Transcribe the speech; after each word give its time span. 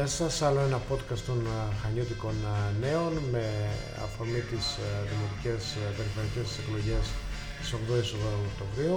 Γεια 0.00 0.08
σας, 0.08 0.42
άλλο 0.42 0.60
ένα 0.60 0.80
podcast 0.90 1.22
των 1.26 1.38
Χανιώτικων 1.82 2.34
Νέων 2.80 3.12
με 3.32 3.44
αφορμή 4.04 4.40
τις 4.50 4.64
δημοτικές 5.10 5.62
περιφερειακές 5.96 6.48
εκλογές 6.60 7.04
της 7.58 7.68
8ης 7.78 8.08
Οκτωβρίου. 8.50 8.96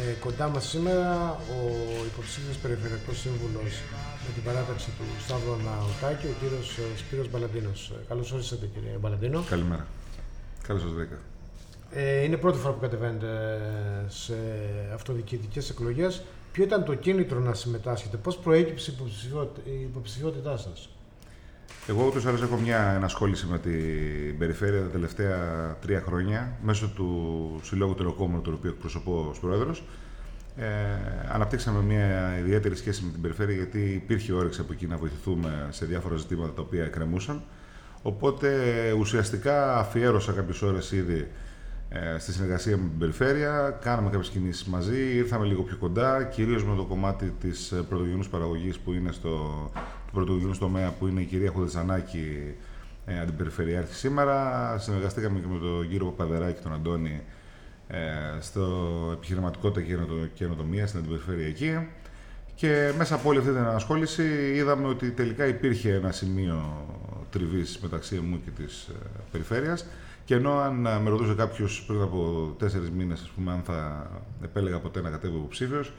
Ε, 0.00 0.12
κοντά 0.24 0.46
μας 0.48 0.64
σήμερα 0.72 1.08
ο 1.56 1.60
υποψήφιος 2.10 2.56
περιφερειακός 2.56 3.16
σύμβουλος 3.24 3.72
με 4.24 4.30
την 4.34 4.42
παράταξη 4.42 4.88
του 4.96 5.06
Σταύρου 5.24 5.56
Ναουτάκη, 5.66 6.26
ο 6.32 6.34
κύριος 6.40 6.68
Σπύρος 7.00 7.28
Μπαλαντίνος. 7.30 7.92
Καλώς 8.08 8.32
όρισατε 8.32 8.66
κύριε 8.74 8.94
Μπαλαντίνο. 9.00 9.44
Καλημέρα. 9.54 9.86
Καλώς 10.66 10.82
σας 10.82 10.92
βρήκα. 10.92 11.18
Ε, 11.90 12.22
είναι 12.24 12.36
πρώτη 12.36 12.58
φορά 12.58 12.72
που 12.74 12.80
κατεβαίνετε 12.86 13.32
σε 14.08 14.36
αυτοδιοικητικές 14.94 15.70
εκλογές. 15.70 16.22
Ποιο 16.52 16.64
ήταν 16.64 16.84
το 16.84 16.94
κίνητρο 16.94 17.40
να 17.40 17.54
συμμετάσχετε, 17.54 18.16
πώς 18.16 18.38
προέκυψε 18.38 18.94
η 19.64 19.80
υποψηφιότητά 19.80 20.56
σας; 20.56 20.88
Εγώ 21.88 22.06
ούτως 22.06 22.26
άλλως 22.26 22.42
έχω 22.42 22.56
μια 22.56 22.92
ενασχόληση 22.96 23.46
με 23.46 23.58
την 23.58 24.38
περιφέρεια 24.38 24.80
τα 24.80 24.88
τελευταία 24.88 25.38
τρία 25.80 26.00
χρόνια 26.00 26.58
μέσω 26.62 26.88
του 26.88 27.60
Συλλόγου 27.62 27.94
Τελοκόμου, 27.94 28.40
τον 28.40 28.54
οποίο 28.54 28.70
εκπροσωπώ 28.70 29.26
ως 29.30 29.38
Πρόεδρος. 29.38 29.82
Ε, 30.56 30.66
αναπτύξαμε 31.32 31.82
μια 31.82 32.38
ιδιαίτερη 32.38 32.76
σχέση 32.76 33.04
με 33.04 33.10
την 33.12 33.20
περιφέρεια 33.20 33.54
γιατί 33.54 33.80
υπήρχε 33.80 34.32
όρεξη 34.32 34.60
από 34.60 34.72
εκεί 34.72 34.86
να 34.86 34.96
βοηθηθούμε 34.96 35.68
σε 35.70 35.84
διάφορα 35.84 36.16
ζητήματα 36.16 36.52
τα 36.52 36.62
οποία 36.62 36.84
εκκρεμούσαν. 36.84 37.42
Οπότε 38.02 38.48
ουσιαστικά 38.98 39.78
αφιέρωσα 39.78 40.32
κάποιες 40.32 40.62
ώρες 40.62 40.92
ήδη 40.92 41.18
ε, 41.18 41.26
στη 42.18 42.32
συνεργασία 42.32 42.76
με 42.76 42.88
την 42.88 42.98
περιφέρεια. 42.98 43.78
Κάναμε 43.82 44.10
κάποιες 44.10 44.28
κινήσεις 44.28 44.64
μαζί, 44.64 45.14
ήρθαμε 45.14 45.46
λίγο 45.46 45.62
πιο 45.62 45.76
κοντά, 45.76 46.24
κυρίως 46.24 46.64
με 46.64 46.76
το 46.76 46.84
κομμάτι 46.84 47.34
της 47.40 47.72
ε, 47.72 47.76
πρωτογενούς 47.88 48.28
παραγωγής 48.28 48.78
που 48.78 48.92
είναι 48.92 49.12
στο 49.12 49.28
του 50.06 50.12
πρωτογενού 50.12 50.58
τομέα 50.58 50.90
που 50.90 51.06
είναι 51.06 51.20
η 51.20 51.24
κυρία 51.24 51.50
Χουδετσανάκη, 51.50 52.54
ε, 53.06 53.20
αντιπεριφερειάρχη 53.20 53.94
σήμερα. 53.94 54.76
Συνεργαστήκαμε 54.78 55.40
και 55.40 55.46
με 55.46 55.58
τον 55.58 55.88
κύριο 55.88 56.06
Παπαδεράκη 56.06 56.54
και 56.54 56.62
τον 56.62 56.72
Αντώνη 56.72 57.22
ε, 57.88 57.98
στο 58.40 59.10
επιχειρηματικότητα 59.12 59.80
και 59.80 59.96
καινοτομία 60.34 60.86
στην 60.86 60.98
αντιπεριφερειακή. 60.98 61.88
Και 62.54 62.92
μέσα 62.96 63.14
από 63.14 63.28
όλη 63.28 63.38
αυτή 63.38 63.50
την 63.50 63.60
ανασχόληση 63.60 64.52
είδαμε 64.54 64.88
ότι 64.88 65.10
τελικά 65.10 65.46
υπήρχε 65.46 65.92
ένα 65.92 66.12
σημείο 66.12 66.86
τριβής 67.30 67.78
μεταξύ 67.82 68.16
μου 68.16 68.40
και 68.44 68.62
της 68.62 68.86
ε, 68.88 68.92
περιφέρειας 69.32 69.86
και 70.32 70.38
ενώ 70.38 70.58
αν 70.58 70.74
με 70.74 71.10
ρωτούσε 71.10 71.34
κάποιος 71.34 71.84
πριν 71.86 72.00
από 72.00 72.54
τέσσερις 72.58 72.90
μήνες, 72.90 73.30
αν 73.46 73.62
θα 73.64 74.10
επέλεγα 74.42 74.78
ποτέ 74.78 75.00
να 75.00 75.10
κατέβω 75.10 75.36
υποψήφιος, 75.36 75.92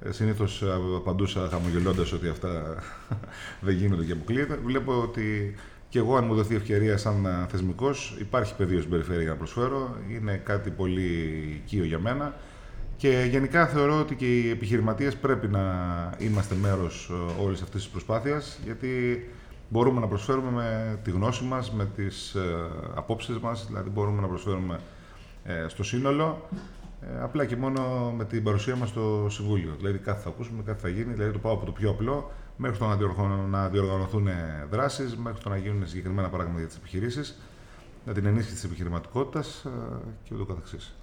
ε, 0.00 0.12
συνήθως 0.12 0.62
απαντούσα 0.96 1.48
χαμογελώντας 1.50 2.12
ότι 2.12 2.28
αυτά 2.28 2.76
δεν 3.66 3.74
γίνονται 3.74 4.04
και 4.04 4.12
αποκλείεται. 4.12 4.58
Βλέπω 4.64 5.00
ότι 5.02 5.54
και 5.88 5.98
εγώ, 5.98 6.16
αν 6.16 6.24
μου 6.24 6.34
δοθεί 6.34 6.54
ευκαιρία 6.54 6.96
σαν 6.96 7.46
θεσμικός, 7.48 8.16
υπάρχει 8.20 8.54
πεδίο 8.56 8.78
στην 8.78 8.90
περιφέρεια 8.90 9.22
για 9.22 9.30
να 9.30 9.36
προσφέρω. 9.36 9.96
Είναι 10.10 10.36
κάτι 10.44 10.70
πολύ 10.70 11.10
οικείο 11.54 11.84
για 11.84 11.98
μένα. 11.98 12.34
Και 12.96 13.26
γενικά 13.30 13.66
θεωρώ 13.66 14.00
ότι 14.00 14.14
και 14.14 14.38
οι 14.38 14.50
επιχειρηματίες 14.50 15.16
πρέπει 15.16 15.48
να 15.48 15.64
είμαστε 16.18 16.54
μέρος 16.54 17.10
ε, 17.10 17.42
όλης 17.42 17.62
αυτής 17.62 17.80
της 17.82 17.90
προσπάθειας, 17.90 18.58
γιατί 18.64 18.88
μπορούμε 19.70 20.00
να 20.00 20.06
προσφέρουμε 20.06 20.50
με 20.50 20.98
τη 21.02 21.10
γνώση 21.10 21.44
μας, 21.44 21.72
με 21.72 21.86
τις 21.96 22.34
ε, 22.34 22.40
απόψεις 22.94 23.38
μας, 23.38 23.66
δηλαδή 23.66 23.90
μπορούμε 23.90 24.20
να 24.20 24.26
προσφέρουμε 24.26 24.80
ε, 25.44 25.68
στο 25.68 25.82
σύνολο, 25.82 26.48
ε, 27.00 27.22
απλά 27.22 27.44
και 27.44 27.56
μόνο 27.56 28.12
με 28.16 28.24
την 28.24 28.42
παρουσία 28.42 28.76
μας 28.76 28.88
στο 28.88 29.26
Συμβούλιο. 29.30 29.74
Δηλαδή 29.78 29.98
κάτι 29.98 30.22
θα 30.22 30.28
ακούσουμε, 30.28 30.62
κάτι 30.62 30.80
θα 30.80 30.88
γίνει, 30.88 31.12
δηλαδή 31.12 31.32
το 31.32 31.38
πάω 31.38 31.52
από 31.52 31.64
το 31.64 31.72
πιο 31.72 31.90
απλό, 31.90 32.30
μέχρι 32.56 32.78
το 32.78 32.86
να 33.50 33.68
διοργανωθούν 33.68 34.28
δράσεις, 34.70 35.16
μέχρι 35.16 35.42
το 35.42 35.48
να 35.48 35.56
γίνουν 35.56 35.88
συγκεκριμένα 35.88 36.28
πράγματα 36.28 36.58
για 36.58 36.68
τις 36.68 36.76
επιχειρήσεις, 36.76 37.38
με 38.04 38.12
την 38.12 38.26
ενίσχυση 38.26 38.54
της 38.54 38.64
επιχειρηματικότητας 38.64 39.64
ε, 39.64 39.70
και 40.24 40.34
ούτω 40.34 40.44
καθεξής. 40.44 40.94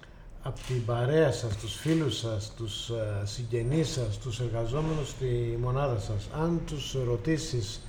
Από 0.42 0.60
την 0.66 0.84
παρέα 0.84 1.32
σας, 1.32 1.56
τους 1.56 1.74
φίλους 1.74 2.18
σας, 2.18 2.54
τους 2.56 2.88
ε, 2.88 3.22
συγγενείς 3.24 3.88
σας, 3.88 4.18
τους 4.18 4.40
εργαζόμενους 4.40 5.08
στη 5.08 5.58
μονάδα 5.60 5.98
σας, 5.98 6.28
αν 6.42 6.60
τους 6.66 6.96
ρωτήσεις 7.06 7.80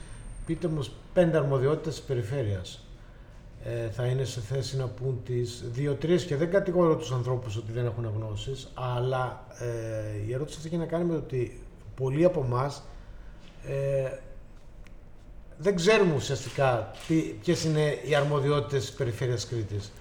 πείτε 0.49 0.67
μου 0.67 0.85
πέντε 1.13 1.37
αρμοδιότητες 1.37 1.95
της 1.95 2.03
περιφέρειας. 2.03 2.87
Ε, 3.63 3.89
θα 3.89 4.05
είναι 4.05 4.23
σε 4.23 4.39
θέση 4.39 4.77
να 4.77 4.85
πούν 4.85 5.21
τις 5.25 5.63
δύο-τρεις 5.71 6.25
και 6.25 6.35
δεν 6.35 6.51
κατηγορώ 6.51 6.95
τους 6.95 7.11
ανθρώπους 7.11 7.55
ότι 7.57 7.71
δεν 7.71 7.85
έχουν 7.85 8.11
γνώσεις, 8.17 8.71
αλλά 8.73 9.45
ε, 9.59 10.27
η 10.27 10.33
ερώτηση 10.33 10.57
αυτή 10.57 10.67
έχει 10.69 10.77
να 10.77 10.85
κάνει 10.85 11.03
με 11.03 11.13
το 11.13 11.19
ότι 11.19 11.61
πολλοί 11.95 12.25
από 12.25 12.43
εμάς 12.45 12.83
ε, 13.67 14.09
δεν 15.57 15.75
ξέρουμε 15.75 16.15
ουσιαστικά 16.15 16.91
ποιες 17.41 17.63
είναι 17.63 17.97
οι 18.05 18.15
αρμοδιότητες 18.15 18.85
της 18.85 18.93
περιφέρειας 18.93 19.47
Κρήτης. 19.47 19.91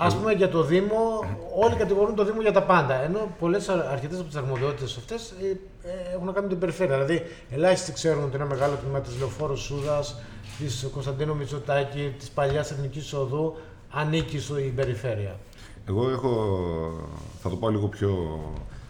Α 0.00 0.08
πούμε 0.16 0.32
για 0.32 0.48
το 0.48 0.62
Δήμο, 0.62 1.24
όλοι 1.56 1.74
κατηγορούν 1.74 2.14
το 2.14 2.24
Δήμο 2.24 2.40
για 2.40 2.52
τα 2.52 2.62
πάντα. 2.62 3.02
Ενώ 3.02 3.34
πολλές 3.38 3.68
αρκετές 3.68 4.18
από 4.18 4.26
τις 4.26 4.36
αρμοδιότητες 4.36 4.96
αυτές 4.96 5.30
ε, 5.30 5.46
ε, 5.46 5.58
έχουν 6.12 6.26
να 6.26 6.32
κάνουν 6.32 6.42
με 6.42 6.48
την 6.48 6.58
περιφέρεια. 6.58 6.94
Δηλαδή, 6.94 7.26
ελάχιστοι 7.50 7.92
ξέρουν 7.92 8.24
ότι 8.24 8.34
ένα 8.34 8.46
μεγάλο 8.46 8.74
τμήμα 8.74 9.00
της 9.00 9.18
Λεωφόρου 9.18 9.56
Σούδας, 9.56 10.20
της 10.58 10.88
Κωνσταντίνου 10.92 11.36
Μητσοτάκη, 11.36 12.14
της 12.18 12.28
παλιάς 12.28 12.70
Εθνικής 12.70 13.12
Οδού 13.12 13.56
ανήκει 13.90 14.38
στην 14.38 14.74
περιφέρεια. 14.74 15.36
Εγώ 15.88 16.10
έχω, 16.10 16.32
θα 17.42 17.48
το 17.48 17.56
πάω 17.56 17.70
λίγο 17.70 17.86
πιο 17.86 18.40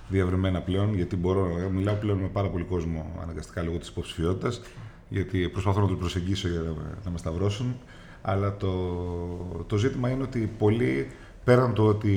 διευρυμένα 0.08 0.60
πλέον, 0.60 0.94
γιατί 0.94 1.16
μπορώ 1.16 1.46
να 1.46 1.68
μιλάω 1.68 1.94
πλέον 1.94 2.18
με 2.18 2.28
πάρα 2.28 2.48
πολύ 2.48 2.64
κόσμο 2.64 3.06
αναγκαστικά 3.22 3.62
λόγω 3.62 3.78
της 3.78 3.88
υποψηφιότητας, 3.88 4.60
γιατί 5.08 5.48
προσπαθώ 5.48 5.80
να 5.80 5.86
τους 5.86 5.98
προσεγγίσω 5.98 6.48
για 6.48 6.60
να 7.04 7.10
με 7.10 7.18
σταυρώσουν. 7.18 7.76
Αλλά 8.22 8.56
το, 8.56 8.72
το 9.66 9.76
ζήτημα 9.76 10.10
είναι 10.10 10.22
ότι 10.22 10.50
πολλοί 10.58 11.10
πέραν 11.48 11.74
του, 11.74 11.84
ότι, 11.84 12.12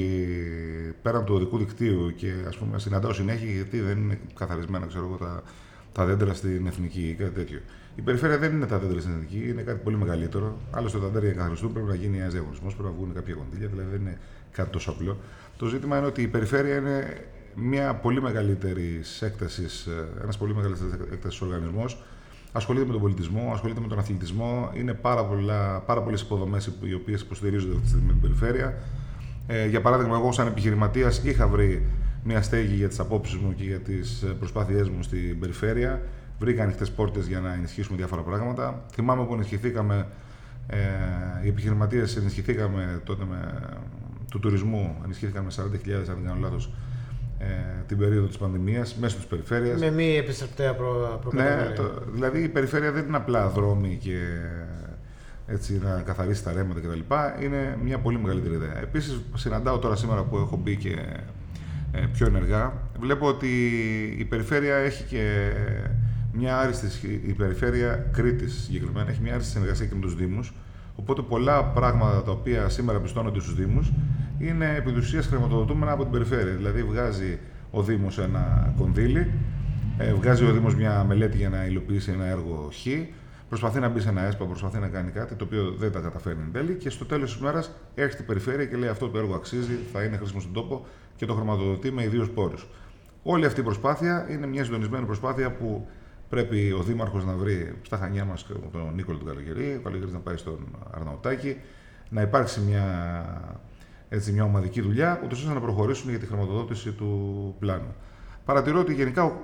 πέραν 1.01 1.25
του 1.25 1.33
οδικού 1.35 1.57
δικτύου 1.57 2.13
και 2.15 2.31
ας 2.47 2.57
πούμε 2.57 2.79
συναντάω 2.79 3.13
συνέχεια 3.13 3.51
γιατί 3.51 3.79
δεν 3.79 3.97
είναι 3.97 4.19
καθαρισμένα 4.35 4.85
ξέρω 4.85 5.05
εγώ, 5.05 5.15
τα, 5.15 5.43
τα 5.91 6.05
δέντρα 6.05 6.33
στην 6.33 6.67
εθνική 6.67 7.07
ή 7.07 7.13
κάτι 7.13 7.31
τέτοιο. 7.31 7.59
Η 7.95 8.01
περιφέρεια 8.01 8.37
δεν 8.37 8.51
είναι 8.51 8.65
τα 8.65 8.77
δέντρα 8.79 8.99
στην 8.99 9.11
εθνική, 9.11 9.49
είναι 9.49 9.61
κάτι 9.61 9.79
πολύ 9.83 9.97
μεγαλύτερο. 9.97 10.57
Άλλωστε, 10.71 10.99
τα 10.99 11.07
δέντρα 11.07 11.27
για 11.29 11.37
καθαριστούν 11.37 11.73
πρέπει 11.73 11.87
να 11.87 11.95
γίνει 11.95 12.17
ένας 12.17 12.31
διαγωνισμός, 12.31 12.75
πρέπει 12.75 12.89
να 12.89 12.95
βγουν 12.95 13.13
κάποια 13.13 13.33
κονδύλια, 13.33 13.67
δηλαδή 13.67 13.89
δεν 13.91 14.01
είναι 14.01 14.17
κάτι 14.51 14.69
τόσο 14.69 14.91
απλό. 14.91 15.17
Το 15.57 15.65
ζήτημα 15.65 15.97
είναι 15.97 16.07
ότι 16.07 16.21
η 16.21 16.27
περιφέρεια 16.27 16.75
είναι 16.75 17.25
μια 17.55 17.95
πολύ 17.95 18.21
μεγαλύτερη 18.21 19.01
έκτασης, 19.19 19.87
ένας 20.23 20.37
πολύ 20.37 20.55
μεγαλύτερης 20.55 20.93
έκτασης 21.11 21.41
οργανισμός 21.41 22.03
ασχολείται 22.51 22.85
με 22.85 22.91
τον 22.91 23.01
πολιτισμό, 23.01 23.51
ασχολείται 23.53 23.79
με 23.79 23.87
τον 23.87 23.99
αθλητισμό. 23.99 24.71
Είναι 24.73 24.93
πάρα, 24.93 25.25
πολλά, 25.25 25.79
πάρα 25.79 26.01
πολλές 26.01 26.21
υποδομές 26.21 26.71
οι 26.81 26.93
οποίες 26.93 27.21
υποστηρίζονται 27.21 27.71
αυτή 27.71 27.83
τη 27.83 27.89
στιγμή 27.89 28.05
με 28.05 28.11
την 28.11 28.21
περιφέρεια. 28.21 28.77
Ε, 29.47 29.67
για 29.67 29.81
παράδειγμα, 29.81 30.15
εγώ, 30.17 30.31
σαν 30.31 30.47
επιχειρηματίας, 30.47 31.21
είχα 31.23 31.47
βρει 31.47 31.85
μια 32.23 32.41
στέγη 32.41 32.75
για 32.75 32.87
τις 32.87 32.99
απόψεις 32.99 33.35
μου 33.35 33.53
και 33.55 33.63
για 33.63 33.79
τις 33.79 34.25
προσπάθειές 34.39 34.89
μου 34.89 35.03
στην 35.03 35.39
περιφέρεια. 35.39 36.01
Βρήκα 36.39 36.63
ανοιχτές 36.63 36.91
πόρτες 36.91 37.27
για 37.27 37.39
να 37.39 37.53
ενισχύσουμε 37.53 37.97
διάφορα 37.97 38.21
πράγματα. 38.21 38.83
Θυμάμαι 38.91 39.25
που 39.25 39.33
ενισχυθήκαμε, 39.33 40.07
ε, 40.67 40.77
οι 41.43 41.47
επιχειρηματίες 41.47 42.15
ενισχυθήκαμε 42.15 43.01
τότε 43.03 43.23
με, 43.29 43.59
του 44.31 44.39
τουρισμού, 44.39 44.95
ενισχύθηκαν 45.03 45.43
με 45.43 45.51
40.000, 45.51 46.09
αν 46.09 46.15
δεν 46.15 46.25
κάνω 46.25 46.39
λάθος, 46.39 46.71
ε, 47.39 47.45
την 47.87 47.97
περίοδο 47.97 48.27
της 48.27 48.37
πανδημίας 48.37 48.95
μέσω 48.95 49.15
της 49.15 49.25
περιφέρειας. 49.25 49.79
Με 49.79 49.91
μη 49.91 50.17
επιστρεπτέα 50.17 50.75
προ, 50.75 51.21
Ναι, 51.31 51.73
το, 51.75 51.83
δηλαδή 52.13 52.43
η 52.43 52.49
περιφέρεια 52.49 52.91
δεν 52.91 53.05
είναι 53.07 53.17
απλά 53.17 53.49
δρόμοι 53.49 53.97
και 54.01 54.17
έτσι 55.51 55.79
να 55.83 56.01
καθαρίσει 56.01 56.43
τα 56.43 56.53
ρέματα 56.53 56.79
κτλ. 56.79 56.99
Είναι 57.43 57.77
μια 57.83 57.97
πολύ 57.97 58.19
μεγαλύτερη 58.19 58.53
ιδέα. 58.53 58.79
Επίσης 58.81 59.21
συναντάω 59.35 59.77
τώρα 59.77 59.95
σήμερα 59.95 60.23
που 60.23 60.37
έχω 60.37 60.57
μπει 60.63 60.75
και 60.75 60.95
ε, 61.91 62.05
πιο 62.13 62.25
ενεργά, 62.25 62.73
βλέπω 62.99 63.27
ότι 63.27 63.47
η 64.17 64.25
περιφέρεια 64.25 64.75
έχει 64.75 65.03
και 65.03 65.51
μια 66.33 66.59
άριστη, 66.59 67.07
η 67.27 67.33
περιφέρεια 67.33 67.95
Κρήτης 67.95 68.53
συγκεκριμένα, 68.63 69.09
έχει 69.09 69.21
μια 69.21 69.33
άριστη 69.33 69.51
συνεργασία 69.51 69.85
και 69.85 69.95
με 69.95 70.01
τους 70.01 70.15
Δήμους, 70.15 70.53
Οπότε 71.01 71.21
πολλά 71.21 71.63
πράγματα 71.63 72.23
τα 72.23 72.31
οποία 72.31 72.69
σήμερα 72.69 72.99
πιστώνονται 72.99 73.39
στους 73.39 73.55
Δήμους 73.55 73.91
είναι 74.39 74.75
επί 74.77 75.01
χρηματοδοτούμενα 75.01 75.91
από 75.91 76.03
την 76.03 76.11
περιφέρεια. 76.11 76.53
Δηλαδή 76.53 76.83
βγάζει 76.83 77.39
ο 77.71 77.83
Δήμος 77.83 78.19
ένα 78.19 78.73
κονδύλι, 78.77 79.31
ε, 79.97 80.13
βγάζει 80.13 80.45
ο 80.45 80.51
Δήμος 80.51 80.75
μια 80.75 81.03
μελέτη 81.03 81.37
για 81.37 81.49
να 81.49 81.65
υλοποιήσει 81.65 82.11
ένα 82.11 82.25
έργο 82.25 82.69
Χ, 82.71 82.87
προσπαθεί 83.51 83.79
να 83.79 83.89
μπει 83.89 83.99
σε 83.99 84.09
ένα 84.09 84.21
ΕΣΠΑ, 84.21 84.45
προσπαθεί 84.45 84.79
να 84.79 84.87
κάνει 84.87 85.11
κάτι 85.11 85.35
το 85.35 85.43
οποίο 85.43 85.71
δεν 85.77 85.91
τα 85.91 85.99
καταφέρνει 85.99 86.41
εν 86.41 86.51
τέλει 86.51 86.73
και 86.73 86.89
στο 86.89 87.05
τέλος 87.05 87.31
της 87.31 87.41
μέρα 87.41 87.63
έρχεται 87.95 88.23
η 88.23 88.25
περιφέρεια 88.25 88.65
και 88.65 88.75
λέει 88.75 88.89
αυτό 88.89 89.09
το 89.09 89.17
έργο 89.17 89.35
αξίζει, 89.35 89.79
θα 89.91 90.03
είναι 90.03 90.17
χρήσιμο 90.17 90.39
στον 90.39 90.53
τόπο 90.53 90.85
και 91.15 91.25
το 91.25 91.33
χρηματοδοτεί 91.33 91.91
με 91.91 92.03
ιδίου 92.03 92.27
πόρους. 92.33 92.67
Όλη 93.23 93.45
αυτή 93.45 93.59
η 93.59 93.63
προσπάθεια 93.63 94.27
είναι 94.29 94.47
μια 94.47 94.63
συντονισμένη 94.63 95.05
προσπάθεια 95.05 95.51
που 95.51 95.87
Πρέπει 96.31 96.71
ο 96.71 96.83
Δήμαρχος 96.83 97.25
να 97.25 97.33
βρει 97.33 97.75
στα 97.81 97.97
χανιά 97.97 98.25
μας 98.25 98.45
τον 98.71 98.91
Νίκολο 98.95 99.17
του 99.17 99.25
Καλογερή, 99.25 99.75
ο 99.79 99.81
Καλογερή 99.83 100.11
να 100.11 100.19
πάει 100.19 100.37
στον 100.37 100.67
Αρναουτάκη, 100.91 101.57
να 102.09 102.21
υπάρξει 102.21 102.61
μια, 102.61 102.85
έτσι, 104.09 104.31
μια 104.31 104.43
ομαδική 104.43 104.81
δουλειά, 104.81 105.21
ούτως 105.23 105.39
ώστε 105.41 105.53
να 105.53 105.59
προχωρήσουμε 105.59 106.11
για 106.11 106.19
τη 106.19 106.25
χρηματοδότηση 106.25 106.91
του 106.91 107.55
πλάνου. 107.59 107.95
Παρατηρώ 108.45 108.79
ότι 108.79 108.93
γενικά 108.93 109.37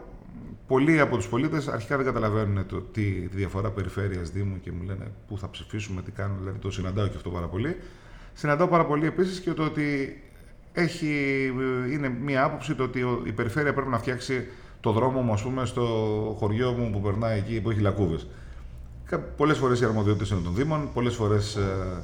πολλοί 0.67 0.99
από 0.99 1.15
τους 1.15 1.27
πολίτες 1.27 1.67
αρχικά 1.67 1.95
δεν 1.97 2.05
καταλαβαίνουν 2.05 2.65
το, 2.65 2.81
τι, 2.81 3.01
τη 3.01 3.35
διαφορά 3.35 3.69
περιφέρειας 3.69 4.29
Δήμου 4.29 4.59
και 4.59 4.71
μου 4.71 4.83
λένε 4.83 5.11
πού 5.27 5.37
θα 5.37 5.49
ψηφίσουμε, 5.49 6.01
τι 6.01 6.11
κάνουμε. 6.11 6.39
Δηλαδή 6.39 6.59
το 6.59 6.71
συναντάω 6.71 7.07
και 7.07 7.15
αυτό 7.15 7.29
πάρα 7.29 7.47
πολύ. 7.47 7.75
Συναντάω 8.33 8.67
πάρα 8.67 8.85
πολύ 8.85 9.05
επίσης 9.05 9.39
και 9.39 9.51
το 9.51 9.63
ότι 9.63 10.21
έχει, 10.73 11.15
είναι 11.91 12.09
μία 12.09 12.43
άποψη 12.43 12.75
το 12.75 12.83
ότι 12.83 13.03
η 13.23 13.31
περιφέρεια 13.31 13.73
πρέπει 13.73 13.89
να 13.89 13.97
φτιάξει 13.97 14.47
το 14.79 14.91
δρόμο 14.91 15.21
μου, 15.21 15.33
ας 15.33 15.43
πούμε, 15.43 15.65
στο 15.65 15.83
χωριό 16.39 16.71
μου 16.71 16.89
που 16.91 17.01
περνάει 17.01 17.37
εκεί 17.37 17.61
που 17.61 17.69
έχει 17.69 17.79
λακκούβες. 17.79 18.27
Πολλές 19.37 19.57
φορές 19.57 19.81
οι 19.81 19.85
αρμοδιότητες 19.85 20.29
είναι 20.29 20.41
των 20.43 20.55
Δήμων, 20.55 20.89
πολλές 20.93 21.15
φορές 21.15 21.55
ε, 21.55 22.03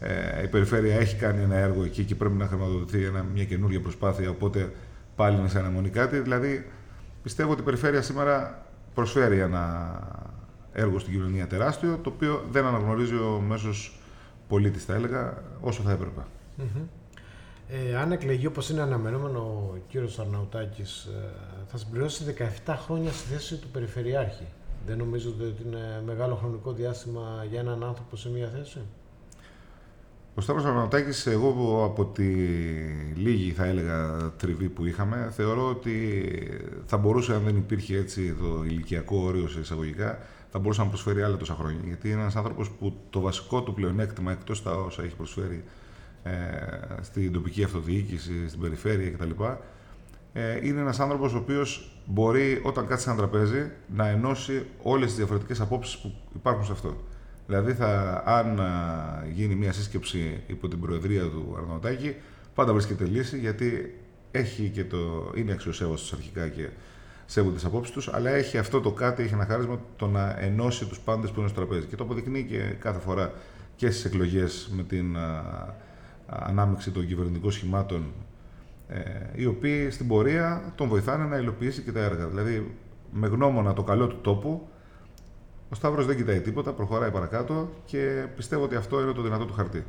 ε, 0.00 0.42
η 0.42 0.46
περιφέρεια 0.46 0.96
έχει 0.96 1.16
κάνει 1.16 1.42
ένα 1.42 1.54
έργο 1.54 1.84
εκεί 1.84 2.04
και 2.04 2.14
πρέπει 2.14 2.34
να 2.34 2.46
χρηματοδοτηθεί 2.46 3.04
ένα, 3.04 3.26
μια 3.34 3.44
καινούργια 3.44 3.80
προσπάθεια. 3.80 4.30
Οπότε 4.30 4.72
πάλι 5.16 5.38
είναι 5.38 5.48
σε 5.48 5.58
αναμονή 5.58 5.88
κάτι. 5.88 6.18
Δηλαδή, 6.18 6.66
πιστεύω 7.22 7.52
ότι 7.52 7.60
η 7.60 7.64
περιφέρεια 7.64 8.02
σήμερα 8.02 8.66
προσφέρει 8.94 9.38
ένα 9.38 10.02
έργο 10.72 10.98
στην 10.98 11.12
κοινωνία 11.12 11.46
τεράστιο, 11.46 11.98
το 12.02 12.10
οποίο 12.10 12.44
δεν 12.50 12.64
αναγνωρίζει 12.64 13.14
ο 13.14 13.42
μέσος 13.46 14.00
πολίτης, 14.48 14.84
θα 14.84 14.94
έλεγα, 14.94 15.42
όσο 15.60 15.82
θα 15.82 15.90
έπρεπε. 15.90 16.20
Ε, 17.70 17.96
αν 17.96 18.12
εκλεγεί 18.12 18.46
όπως 18.46 18.70
είναι 18.70 18.80
αναμενόμενο 18.80 19.38
ο 19.38 19.76
κύριος 19.88 20.18
Αρναουτάκης, 20.18 21.04
ε, 21.04 21.30
θα 21.66 21.78
συμπληρώσει 21.78 22.24
17 22.64 22.76
χρόνια 22.76 23.12
στη 23.12 23.28
θέση 23.32 23.56
του 23.56 23.68
Περιφερειάρχη. 23.68 24.46
Δεν 24.86 24.98
νομίζω 24.98 25.28
ότι 25.30 25.54
είναι 25.66 26.02
μεγάλο 26.06 26.34
χρονικό 26.34 26.72
διάστημα 26.72 27.46
για 27.50 27.60
έναν 27.60 27.84
άνθρωπο 27.84 28.16
σε 28.16 28.30
μία 28.30 28.48
θέση. 28.48 28.80
Ο 30.38 30.40
Σταύρος 30.40 30.64
Αρναουτάκης, 30.64 31.26
εγώ 31.26 31.84
από 31.84 32.04
τη 32.04 32.32
λίγη 33.14 33.50
θα 33.50 33.64
έλεγα 33.64 34.30
τριβή 34.36 34.68
που 34.68 34.86
είχαμε, 34.86 35.30
θεωρώ 35.36 35.68
ότι 35.68 36.22
θα 36.86 36.96
μπορούσε, 36.96 37.34
αν 37.34 37.42
δεν 37.44 37.56
υπήρχε 37.56 37.96
έτσι 37.96 38.34
το 38.34 38.64
ηλικιακό 38.64 39.16
όριο 39.18 39.48
σε 39.48 39.60
εισαγωγικά, 39.60 40.18
θα 40.50 40.58
μπορούσε 40.58 40.80
να 40.80 40.86
προσφέρει 40.88 41.22
άλλα 41.22 41.36
τόσα 41.36 41.54
χρόνια. 41.54 41.80
Γιατί 41.84 42.10
είναι 42.10 42.20
ένας 42.20 42.36
άνθρωπος 42.36 42.70
που 42.70 42.96
το 43.10 43.20
βασικό 43.20 43.62
του 43.62 43.74
πλεονέκτημα, 43.74 44.32
εκτός 44.32 44.62
τα 44.62 44.70
όσα 44.70 45.02
έχει 45.02 45.16
προσφέρει 45.16 45.64
ε, 46.22 46.32
στην 47.00 47.32
τοπική 47.32 47.64
αυτοδιοίκηση, 47.64 48.48
στην 48.48 48.60
περιφέρεια 48.60 49.10
κτλ. 49.10 49.42
Ε, 50.32 50.66
είναι 50.66 50.80
ένας 50.80 51.00
άνθρωπος 51.00 51.34
ο 51.34 51.38
οποίος 51.38 52.00
μπορεί 52.06 52.60
όταν 52.64 52.86
κάτσει 52.86 53.04
σε 53.04 53.10
ένα 53.10 53.18
τραπέζι 53.18 53.70
να 53.94 54.08
ενώσει 54.08 54.66
όλες 54.82 55.06
τις 55.06 55.16
διαφορετικές 55.16 55.60
απόψεις 55.60 55.98
που 55.98 56.12
υπάρχουν 56.34 56.64
σε 56.64 56.72
αυτό. 56.72 56.96
Δηλαδή, 57.48 57.72
θα, 57.72 58.22
αν 58.26 58.60
γίνει 59.32 59.54
μια 59.54 59.72
σύσκεψη 59.72 60.40
υπό 60.46 60.68
την 60.68 60.80
προεδρία 60.80 61.22
του 61.22 61.54
Αρναουτάκη, 61.58 62.14
πάντα 62.54 62.72
βρίσκεται 62.72 63.04
λύση 63.04 63.38
γιατί 63.38 63.98
έχει 64.30 64.68
και 64.68 64.84
το, 64.84 65.32
είναι 65.34 65.52
αξιοσέβαστος 65.52 66.12
αρχικά 66.12 66.48
και 66.48 66.68
σέβονται 67.26 67.54
τις 67.54 67.64
απόψεις 67.64 67.94
τους, 67.94 68.12
αλλά 68.12 68.30
έχει 68.30 68.58
αυτό 68.58 68.80
το 68.80 68.90
κάτι, 68.90 69.22
έχει 69.22 69.34
ένα 69.34 69.44
χάρισμα 69.44 69.80
το 69.96 70.06
να 70.06 70.36
ενώσει 70.40 70.86
τους 70.86 70.98
πάντες 70.98 71.30
που 71.30 71.40
είναι 71.40 71.48
στο 71.48 71.60
τραπέζι. 71.60 71.86
Και 71.86 71.96
το 71.96 72.04
αποδεικνύει 72.04 72.44
και 72.44 72.58
κάθε 72.58 72.98
φορά 72.98 73.32
και 73.76 73.90
στις 73.90 74.04
εκλογές 74.04 74.70
με 74.76 74.82
την 74.82 75.16
ανάμειξη 76.26 76.90
των 76.90 77.06
κυβερνητικών 77.06 77.50
σχημάτων, 77.50 78.12
ε, 78.88 79.00
οι 79.34 79.46
οποίοι 79.46 79.90
στην 79.90 80.08
πορεία 80.08 80.72
τον 80.74 80.88
βοηθάνε 80.88 81.24
να 81.24 81.36
υλοποιήσει 81.36 81.82
και 81.82 81.92
τα 81.92 82.00
έργα. 82.00 82.26
Δηλαδή, 82.26 82.74
με 83.12 83.26
γνώμονα 83.26 83.72
το 83.72 83.82
καλό 83.82 84.06
του 84.06 84.18
τόπου, 84.20 84.68
ο 85.70 85.74
Σταύρος 85.74 86.06
δεν 86.06 86.16
κοιτάει 86.16 86.40
τίποτα, 86.40 86.72
προχωράει 86.72 87.10
παρακάτω 87.10 87.68
και 87.84 88.26
πιστεύω 88.36 88.64
ότι 88.64 88.74
αυτό 88.74 89.00
είναι 89.00 89.12
το 89.12 89.22
δυνατό 89.22 89.44
του 89.44 89.52
χαρτί. 89.52 89.84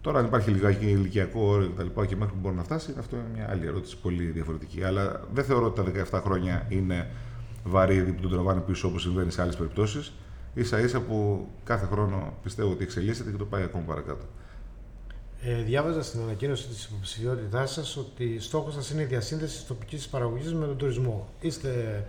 Τώρα, 0.00 0.18
αν 0.18 0.24
υπάρχει 0.24 0.50
λιγάκι 0.50 0.86
ηλικιακό 0.86 1.40
όριο 1.40 1.72
κτλ. 1.76 2.00
Και, 2.00 2.06
και 2.06 2.16
μέχρι 2.16 2.34
που 2.34 2.40
μπορεί 2.40 2.54
να 2.54 2.62
φτάσει, 2.62 2.94
αυτό 2.98 3.16
είναι 3.16 3.24
μια 3.34 3.50
άλλη 3.50 3.66
ερώτηση 3.66 3.96
πολύ 3.96 4.24
διαφορετική. 4.24 4.84
Αλλά 4.84 5.20
δεν 5.32 5.44
θεωρώ 5.44 5.66
ότι 5.66 5.92
τα 5.92 6.18
17 6.18 6.22
χρόνια 6.24 6.66
είναι 6.68 7.10
βαρύδι 7.64 8.12
που 8.12 8.22
τον 8.22 8.30
τραβάνε 8.30 8.60
πίσω 8.60 8.88
όπως 8.88 9.02
συμβαίνει 9.02 9.30
σε 9.30 9.42
άλλες 9.42 9.56
περιπτώσεις. 9.56 10.12
σα 10.60 10.78
ίσα 10.78 11.00
που 11.00 11.48
κάθε 11.64 11.86
χρόνο 11.86 12.32
πιστεύω 12.42 12.70
ότι 12.70 12.82
εξελίσσεται 12.82 13.30
και 13.30 13.36
το 13.36 13.44
πάει 13.44 13.62
ακόμα 13.62 13.84
παρακάτω. 13.84 14.24
Ε, 15.42 15.62
διάβαζα 15.62 16.02
στην 16.02 16.20
ανακοίνωση 16.20 16.68
της 16.68 16.84
υποψηφιότητάς 16.84 17.72
σας 17.72 17.96
ότι 17.96 18.40
στόχος 18.40 18.74
σας 18.74 18.90
είναι 18.90 19.02
η 19.02 19.04
διασύνδεση 19.04 19.56
της 19.56 19.66
τοπικής 19.66 20.08
παραγωγής 20.08 20.54
με 20.54 20.66
τον 20.66 20.76
τουρισμό. 20.76 21.28
Είστε 21.40 22.04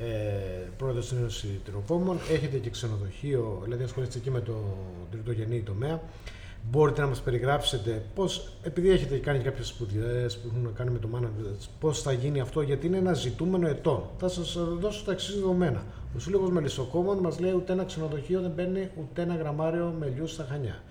ε, 0.00 0.68
πρόεδρος 0.76 1.08
της 1.08 1.18
Ένωσης 1.18 1.50
Τυροκόμων, 1.64 2.18
έχετε 2.30 2.58
και 2.58 2.70
ξενοδοχείο, 2.70 3.60
δηλαδή 3.64 3.82
ασχολείστε 3.82 4.18
εκεί 4.18 4.30
με 4.30 4.40
το 4.40 4.54
τριτογενή 5.10 5.60
τομέα. 5.60 6.02
Μπορείτε 6.70 7.00
να 7.00 7.06
μας 7.06 7.20
περιγράψετε 7.20 8.02
πώς, 8.14 8.52
επειδή 8.62 8.90
έχετε 8.90 9.16
κάνει 9.16 9.38
κάποιες 9.38 9.66
σπουδές 9.66 10.38
που 10.38 10.48
έχουν 10.50 10.62
να 10.62 10.70
κάνουν 10.70 10.92
με 10.92 10.98
το 10.98 11.08
management, 11.14 11.68
πώς 11.80 12.02
θα 12.02 12.12
γίνει 12.12 12.40
αυτό, 12.40 12.60
γιατί 12.60 12.86
είναι 12.86 12.96
ένα 12.96 13.12
ζητούμενο 13.12 13.68
ετών. 13.68 14.02
Θα 14.18 14.28
σας 14.28 14.58
δώσω 14.80 15.04
τα 15.04 15.12
εξής 15.12 15.34
δεδομένα. 15.34 15.84
Ο 16.16 16.18
Σύλλογος 16.18 16.50
Μελισσοκόμων 16.50 17.18
μας 17.18 17.38
λέει 17.38 17.52
ούτε 17.52 17.72
ένα 17.72 17.84
ξενοδοχείο 17.84 18.40
δεν 18.40 18.54
παίρνει 18.54 18.90
ούτε 19.00 19.22
ένα 19.22 19.34
γραμμάριο 19.34 19.94
μελιού 19.98 20.26
στα 20.26 20.46
Χανιά. 20.50 20.82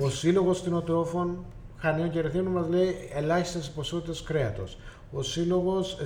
Ο 0.00 0.10
Σύλλογος 0.10 0.60
Κτηνοτρόφων 0.60 1.44
Χανίων 1.78 2.10
και 2.10 2.18
Ερεθίνων 2.18 2.52
μας 2.52 2.68
λέει 2.68 2.94
ελάχιστες 3.14 3.70
ποσότητες 3.70 4.22
κρέατος. 4.22 4.76
Ο 5.16 5.22
Σύλλογος, 5.22 5.98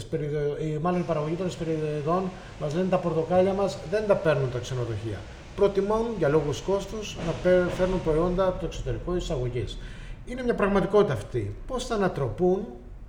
μάλλον 0.80 1.00
η 1.00 1.02
παραγωγή 1.02 1.34
των 1.34 1.46
εσπεριδοειδών, 1.46 2.30
μας 2.60 2.74
λένε 2.74 2.88
τα 2.88 2.96
πορτοκάλια 2.96 3.52
μας 3.52 3.78
δεν 3.90 4.06
τα 4.06 4.14
παίρνουν 4.14 4.50
τα 4.50 4.58
ξενοδοχεία. 4.58 5.18
Προτιμούν 5.56 6.06
για 6.18 6.28
λόγους 6.28 6.60
κόστους 6.60 7.16
να 7.26 7.50
φέρνουν 7.76 8.02
προϊόντα 8.02 8.46
από 8.46 8.60
το 8.60 8.66
εξωτερικό 8.66 9.16
εισαγωγής. 9.16 9.78
Είναι 10.26 10.42
μια 10.42 10.54
πραγματικότητα 10.54 11.12
αυτή. 11.12 11.54
Πώς 11.66 11.86
θα 11.86 11.94
ανατροπούν, 11.94 12.66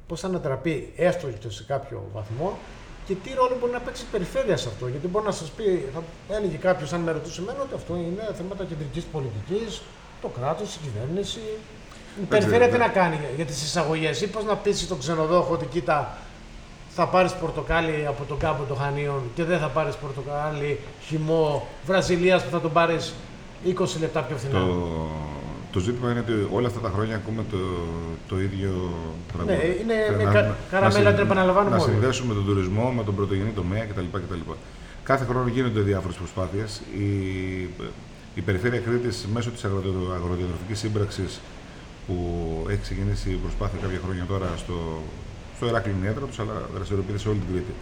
πώς 0.08 0.20
θα 0.20 0.28
ανατραπεί 0.28 0.94
έστω 0.96 1.28
και 1.28 1.50
σε 1.50 1.64
κάποιο 1.64 2.04
βαθμό 2.14 2.58
και 3.06 3.16
τι 3.24 3.34
ρόλο 3.34 3.58
μπορεί 3.60 3.72
να 3.72 3.80
παίξει 3.80 4.04
η 4.04 4.08
περιφέρεια 4.12 4.58
σε 4.58 4.68
αυτό. 4.68 4.88
Γιατί 4.88 5.08
μπορεί 5.08 5.26
να 5.26 5.32
σας 5.32 5.50
πει, 5.50 5.90
θα 6.28 6.36
έλεγε 6.36 6.56
κάποιος, 6.56 6.94
αν 6.94 7.02
με 7.02 7.12
ρωτούσε 7.12 7.42
εμένα, 7.42 7.62
ότι 7.62 7.74
αυτό 7.74 7.96
είναι 7.96 8.34
θέματα 8.34 8.64
κεντρικής 8.64 9.04
πολιτικής, 9.04 9.82
το 10.22 10.28
κράτος, 10.28 10.76
η 10.76 10.80
κυβέρνηση. 10.84 11.40
Η 12.22 12.26
περιφέρεια 12.30 12.70
τι 12.70 12.78
να 12.78 12.88
κάνει 12.88 13.20
για 13.36 13.46
τις 13.46 13.64
εισαγωγές, 13.64 14.22
ή 14.22 14.28
πώ 14.28 14.42
να 14.42 14.56
πείσει 14.56 14.88
τον 14.88 15.00
ξενοδόχο 15.00 15.54
ότι 15.54 15.66
κοίτα, 15.66 16.18
θα 16.96 17.08
πάρεις 17.08 17.34
πορτοκάλι 17.34 18.06
από 18.08 18.24
τον 18.24 18.38
κάμπο 18.38 18.64
των 18.64 18.78
Χανίων 18.78 19.22
και 19.36 19.44
δεν 19.44 19.60
θα 19.60 19.68
πάρεις 19.68 19.96
πορτοκάλι 19.96 20.80
χυμό 21.02 21.68
Βραζιλίας 21.86 22.44
που 22.44 22.50
θα 22.50 22.62
τον 22.62 22.72
πάρεις 22.72 23.14
20 23.66 23.72
λεπτά 24.00 24.22
πιο 24.22 24.38
φθηνά. 24.38 24.60
Το, 24.60 24.88
το 25.72 25.80
ζήτημα 25.80 26.12
είναι 26.12 26.20
ότι 26.20 26.48
όλα 26.52 26.68
αυτά 26.68 26.80
τα 26.80 26.92
χρόνια 26.96 27.16
ακούμε 27.16 27.44
το, 27.52 27.58
το 28.28 28.42
ίδιο 28.42 28.94
τραγούδι. 29.34 29.56
Ναι, 29.56 29.64
είναι 29.82 30.24
με 30.24 30.32
κα, 30.32 30.56
καραμέλα 30.72 31.14
την 31.14 31.24
επαναλαμβάνουμε 31.24 31.76
Να 31.76 31.82
συνδέσουμε 31.82 32.34
τον 32.34 32.46
τουρισμό 32.46 32.92
με 32.92 33.04
τον 33.04 33.16
πρωτογενή 33.16 33.50
τομέα 33.50 33.86
κτλ. 33.86 34.06
κτλ. 34.12 34.52
Κάθε 35.04 35.26
χρόνο 35.26 35.48
γίνονται 35.48 35.80
διάφορες 35.80 36.16
προσπάθειες. 36.16 36.82
Η, 36.98 37.10
η 38.36 38.42
Περιφέρεια 38.42 38.80
Κρήτη 38.80 39.28
μέσω 39.34 39.50
της 39.50 39.64
αγροδιατροφικής 40.16 40.80
σύμπραξης 40.80 41.40
που 42.08 42.16
έχει 42.70 42.82
ξεκινήσει 42.82 43.30
η 43.30 43.40
προσπάθεια 43.46 43.80
κάποια 43.82 44.00
χρόνια 44.04 44.26
τώρα 44.26 44.50
στο, 44.58 45.02
στο 45.56 45.66
Εράκλειο 45.66 46.14
τους, 46.28 46.40
αλλά 46.40 46.70
δραστηριοποιείται 46.76 47.20
σε 47.20 47.30
όλη 47.30 47.38
την 47.38 47.54
Κρήτη. 47.54 47.74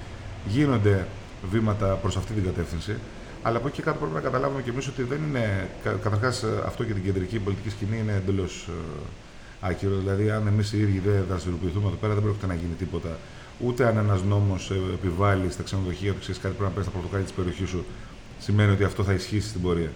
Γίνονται 0.48 1.08
βήματα 1.52 1.86
προς 1.86 2.18
αυτή 2.18 2.34
την 2.34 2.44
κατεύθυνση. 2.44 2.96
Αλλά 3.42 3.58
από 3.58 3.68
εκεί 3.68 3.82
κάτω 3.82 3.98
πρέπει 3.98 4.14
να 4.14 4.20
καταλάβουμε 4.20 4.62
και 4.62 4.70
εμείς 4.70 4.88
ότι 4.88 5.04
δεν 5.04 5.20
είναι. 5.28 5.70
Καταρχάς, 5.84 6.44
αυτό 6.66 6.84
και 6.84 6.94
την 6.94 7.04
κεντρική 7.04 7.40
πολιτική 7.40 7.70
σκηνή 7.70 7.98
είναι 7.98 8.14
εντελώς 8.24 8.68
ε, 8.70 9.68
άκυρο. 9.68 9.96
Δηλαδή, 9.96 10.30
αν 10.32 10.48
εμείς 10.48 10.74
οι 10.74 10.80
ίδιοι 10.80 11.00
δεν 11.00 11.26
δραστηριοποιηθούμε 11.30 11.88
εδώ 11.88 11.96
πέρα, 11.96 12.14
δεν 12.14 12.24
πρόκειται 12.24 12.48
να 12.48 12.54
γίνει 12.54 12.74
τίποτα. 12.78 13.18
Ούτε 13.60 13.88
αν 13.88 13.98
ένας 13.98 14.24
νόμος 14.24 14.72
ε, 14.72 14.76
επιβάλλει 14.94 15.52
στα 15.52 15.64
ξενοδοχεία 15.64 16.12
ότι 16.12 16.20
ξέρεις 16.20 16.42
κάτι 16.42 16.56
πρέπει 16.56 16.70
να 16.70 16.76
παίρνει 16.76 16.90
τα 16.92 16.96
πορτοκάλια 16.96 17.26
της 17.26 17.36
περιοχής 17.36 17.70
σου, 17.70 17.86
σημαίνει 18.40 18.72
ότι 18.72 18.84
αυτό 18.84 19.04
θα 19.04 19.14
ισχύσει 19.14 19.48
στην 19.48 19.62
πορεία. 19.62 19.92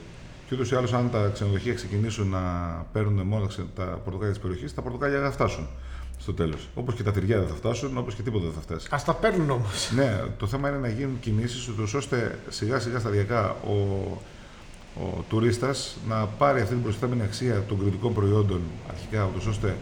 Και 0.54 0.60
ούτως 0.60 0.72
ή 0.72 0.76
άλλως, 0.76 0.94
αν 0.94 1.10
τα 1.12 1.30
ξενοδοχεία 1.34 1.74
ξεκινήσουν 1.74 2.30
να 2.30 2.40
παίρνουν 2.92 3.28
μόνο 3.28 3.48
τα 3.76 3.84
πορτοκάλια 3.84 4.34
της 4.34 4.40
περιοχής, 4.42 4.74
τα 4.74 4.82
πορτοκάλια 4.82 5.20
δεν 5.20 5.28
θα 5.28 5.34
φτάσουν 5.34 5.68
στο 6.20 6.34
τέλος. 6.34 6.68
Όπως 6.76 6.94
και 6.96 7.04
τα 7.04 7.12
τυριά 7.12 7.40
δεν 7.40 7.48
θα 7.48 7.56
φτάσουν, 7.56 7.98
όπως 7.98 8.16
και 8.16 8.22
τίποτα 8.22 8.46
δεν 8.46 8.54
θα 8.54 8.62
φτάσει. 8.62 8.88
Α 8.92 9.02
τα 9.06 9.14
παίρνουν 9.14 9.50
όμως. 9.50 9.92
Ναι, 9.96 10.22
το 10.38 10.48
θέμα 10.48 10.70
είναι 10.70 10.78
να 10.78 10.88
γίνουν 10.88 11.20
κινήσεις 11.20 11.70
ώστε 11.96 12.40
σιγά 12.50 12.80
σιγά 12.80 13.00
σταδιακά 13.00 13.50
ο, 13.50 13.74
ο 14.96 15.24
τουρίστας 15.30 15.98
να 16.08 16.26
πάρει 16.26 16.62
αυτή 16.62 16.74
την 16.74 16.84
προσθέμενη 16.84 17.22
αξία 17.22 17.64
των 17.68 17.80
κριτικών 17.80 18.14
προϊόντων 18.14 18.62
αρχικά, 18.90 19.26
ούτως 19.26 19.46
ώστε 19.46 19.78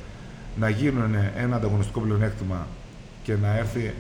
να 0.59 0.69
γίνουν 0.69 1.15
ένα 1.35 1.55
ανταγωνιστικό 1.55 1.99
πλεονέκτημα 1.99 2.67
και 3.23 3.35
να 3.35 3.57
έρθει 3.57 3.93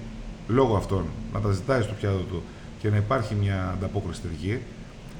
λόγω 0.47 0.75
αυτών 0.75 1.05
να 1.33 1.39
τα 1.39 1.51
ζητάει 1.51 1.81
στο 1.81 1.93
πιάτο 1.93 2.17
του 2.17 2.43
και 2.79 2.89
να 2.89 2.97
υπάρχει 2.97 3.35
μια 3.35 3.71
ανταπόκριση 3.77 4.21
θετική. 4.21 4.59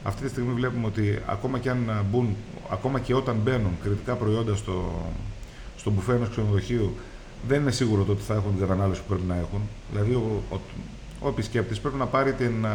Αυτή 0.03 0.23
τη 0.23 0.29
στιγμή 0.29 0.53
βλέπουμε 0.53 0.85
ότι 0.85 1.19
ακόμα 1.25 1.59
και, 1.59 1.69
αν 1.69 2.05
μπουν, 2.11 2.35
ακόμα 2.71 2.99
και 2.99 3.13
όταν 3.13 3.35
μπαίνουν 3.43 3.71
κριτικά 3.83 4.13
προϊόντα 4.13 4.55
στο, 4.55 5.05
στο 5.77 5.91
μπουφέ 5.91 6.13
ενός 6.13 6.29
ξενοδοχείου, 6.29 6.95
δεν 7.47 7.61
είναι 7.61 7.71
σίγουρο 7.71 8.05
ότι 8.09 8.21
θα 8.21 8.33
έχουν 8.33 8.51
την 8.51 8.59
κατανάλωση 8.59 9.01
που 9.01 9.07
πρέπει 9.07 9.27
να 9.27 9.35
έχουν. 9.35 9.61
Δηλαδή, 9.91 10.13
ο, 10.13 10.41
ο, 10.51 10.59
ο 11.19 11.27
επισκέπτης 11.27 11.79
πρέπει 11.79 11.97
να 11.97 12.05
πάρει 12.05 12.33
την, 12.33 12.65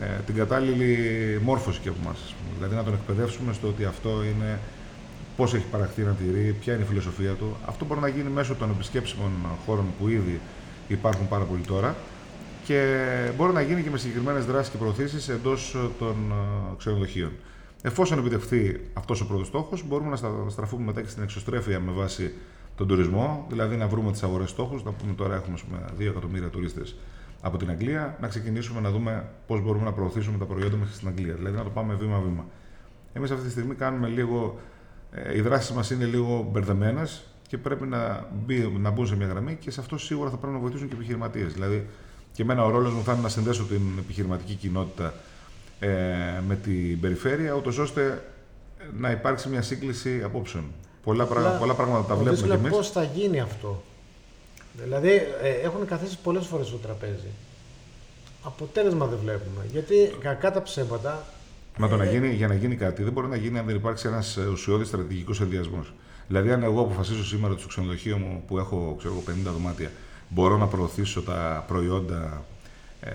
ε, 0.00 0.20
την 0.26 0.34
κατάλληλη 0.34 0.96
μόρφωση 1.42 1.80
και 1.80 1.88
από 1.88 1.98
εμάς. 2.04 2.34
Δηλαδή, 2.56 2.74
να 2.74 2.82
τον 2.82 2.92
εκπαιδεύσουμε 2.92 3.52
στο 3.52 3.68
ότι 3.68 3.84
αυτό 3.84 4.10
είναι 4.24 4.58
πώς 5.36 5.54
έχει 5.54 5.64
παραχθεί 5.70 6.02
ένα 6.02 6.12
τυρί, 6.12 6.56
ποια 6.60 6.74
είναι 6.74 6.82
η 6.82 6.86
φιλοσοφία 6.86 7.32
του. 7.32 7.56
Αυτό 7.66 7.84
μπορεί 7.84 8.00
να 8.00 8.08
γίνει 8.08 8.30
μέσω 8.30 8.54
των 8.54 8.70
επισκέψιμων 8.70 9.30
χώρων 9.66 9.84
που 9.98 10.08
ήδη 10.08 10.40
υπάρχουν 10.88 11.28
πάρα 11.28 11.44
πολύ 11.44 11.62
τώρα 11.62 11.96
και 12.64 13.06
μπορεί 13.36 13.52
να 13.52 13.60
γίνει 13.60 13.82
και 13.82 13.90
με 13.90 13.98
συγκεκριμένες 13.98 14.44
δράσεις 14.44 14.72
και 14.72 14.78
προωθήσεις 14.78 15.28
εντός 15.28 15.76
των 15.98 16.16
ξενοδοχείων. 16.78 17.32
Εφόσον 17.82 18.18
επιτευχθεί 18.18 18.80
αυτός 18.92 19.20
ο 19.20 19.26
πρώτος 19.26 19.46
στόχος, 19.46 19.84
μπορούμε 19.86 20.10
να 20.10 20.48
στραφούμε 20.50 20.84
μετά 20.84 21.02
και 21.02 21.08
στην 21.08 21.22
εξωστρέφεια 21.22 21.80
με 21.80 21.92
βάση 21.92 22.32
τον 22.76 22.86
τουρισμό, 22.86 23.46
δηλαδή 23.48 23.76
να 23.76 23.86
βρούμε 23.88 24.10
τις 24.12 24.22
αγορές 24.22 24.50
στόχους. 24.50 24.84
Να 24.84 24.90
πούμε 24.90 25.12
τώρα 25.12 25.34
έχουμε 25.34 25.56
2 25.98 26.00
εκατομμύρια 26.00 26.48
τουρίστες 26.48 26.96
από 27.40 27.56
την 27.56 27.70
Αγγλία, 27.70 28.16
να 28.20 28.28
ξεκινήσουμε 28.28 28.80
να 28.80 28.90
δούμε 28.90 29.28
πώς 29.46 29.62
μπορούμε 29.62 29.84
να 29.84 29.92
προωθήσουμε 29.92 30.38
τα 30.38 30.44
προϊόντα 30.44 30.76
μα 30.76 30.86
στην 30.86 31.08
Αγγλία. 31.08 31.34
Δηλαδή 31.34 31.56
να 31.56 31.62
το 31.62 31.70
πάμε 31.70 31.94
βήμα-βήμα. 31.94 32.46
Εμείς 33.12 33.30
αυτή 33.30 33.44
τη 33.44 33.50
στιγμή 33.50 33.74
κάνουμε 33.74 34.08
λίγο. 34.08 34.58
Ε, 35.10 35.36
οι 35.36 35.40
δράσεις 35.40 35.70
μας 35.70 35.90
είναι 35.90 36.04
λίγο 36.04 36.48
μπερδεμένες 36.52 37.24
και 37.48 37.58
πρέπει 37.58 37.86
να, 37.86 38.26
μπει, 38.44 38.72
να 38.80 38.90
μπουν 38.90 39.06
σε 39.06 39.16
μια 39.16 39.26
γραμμή 39.26 39.56
και 39.60 39.70
σε 39.70 39.80
αυτό 39.80 39.98
σίγουρα 39.98 40.30
θα 40.30 40.36
πρέπει 40.36 40.52
να 40.52 40.58
βοηθήσουν 40.58 40.88
και 40.88 40.94
οι 40.94 40.96
επιχειρηματίες. 40.96 41.52
Δηλαδή, 41.52 41.86
και 42.32 42.42
εμένα 42.42 42.64
ο 42.64 42.70
ρόλος 42.70 42.92
μου 42.92 43.02
θα 43.04 43.12
είναι 43.12 43.22
να 43.22 43.28
συνδέσω 43.28 43.64
την 43.64 43.80
επιχειρηματική 43.98 44.54
κοινότητα 44.54 45.14
ε, 45.80 45.88
με 46.46 46.56
την 46.56 47.00
περιφέρεια, 47.00 47.52
ούτως 47.52 47.78
ώστε 47.78 48.24
να 48.98 49.10
υπάρξει 49.10 49.48
μια 49.48 49.62
σύγκληση 49.62 50.22
απόψεων. 50.24 50.64
Πολλά, 51.04 51.24
πράγματα, 51.24 51.56
πολλά 51.56 51.74
πράγματα 51.74 52.04
τα 52.04 52.14
βλέπουμε 52.14 52.46
κι 52.46 52.52
εμείς. 52.52 52.70
Πώς 52.70 52.90
θα 52.90 53.02
γίνει 53.02 53.40
αυτό; 53.40 53.82
Δηλαδή 54.84 55.08
ε, 55.42 55.50
έχουν 55.62 55.86
καθίσει 55.86 56.18
πολλές 56.22 56.46
φορές 56.46 56.66
στο 56.66 56.76
τραπέζι. 56.76 57.30
Αποτέλεσμα 58.42 59.06
δεν 59.06 59.18
βλέπουμε. 59.22 59.66
Γιατί 59.72 59.94
κακά 60.20 60.52
τα 60.52 60.62
ψέματα... 60.62 61.26
Μα 61.78 61.88
το 61.88 61.96
να 61.96 62.04
ε, 62.04 62.10
γίνει, 62.10 62.28
για 62.28 62.48
να 62.48 62.54
γίνει 62.54 62.76
κάτι 62.76 63.02
δεν 63.02 63.12
μπορεί 63.12 63.26
να 63.26 63.36
γίνει 63.36 63.58
αν 63.58 63.66
δεν 63.66 63.76
υπάρξει 63.76 64.08
ένας 64.08 64.36
ουσιώδης 64.36 64.88
στρατηγικός 64.88 65.40
ενδιασμός. 65.40 65.92
Δηλαδή, 66.28 66.52
αν 66.52 66.62
εγώ 66.62 66.80
αποφασίσω 66.80 67.24
σήμερα 67.24 67.56
στο 67.58 67.68
ξενοδοχείο 67.68 68.16
μου 68.16 68.42
που 68.46 68.58
έχω 68.58 68.94
ξέρω, 68.98 69.22
50 69.26 69.32
δωμάτια, 69.52 69.90
μπορώ 70.34 70.56
να 70.56 70.66
προωθήσω 70.66 71.22
τα 71.22 71.64
προϊόντα 71.68 72.44
ε, 73.00 73.10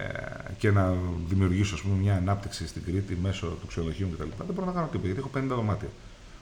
και 0.57 0.71
να 0.71 0.93
δημιουργήσω 1.27 1.75
ας 1.75 1.81
πούμε, 1.81 1.95
μια 1.95 2.15
ανάπτυξη 2.15 2.67
στην 2.67 2.83
Κρήτη 2.83 3.17
μέσω 3.21 3.47
του 3.47 3.67
ξενοδοχείου 3.67 4.09
κτλ. 4.13 4.29
Δεν 4.37 4.53
μπορώ 4.53 4.65
να 4.65 4.71
κάνω 4.71 4.87
τίποτα 4.91 5.07
γιατί 5.07 5.19
έχω 5.19 5.53
50 5.53 5.57
δωμάτια. 5.57 5.87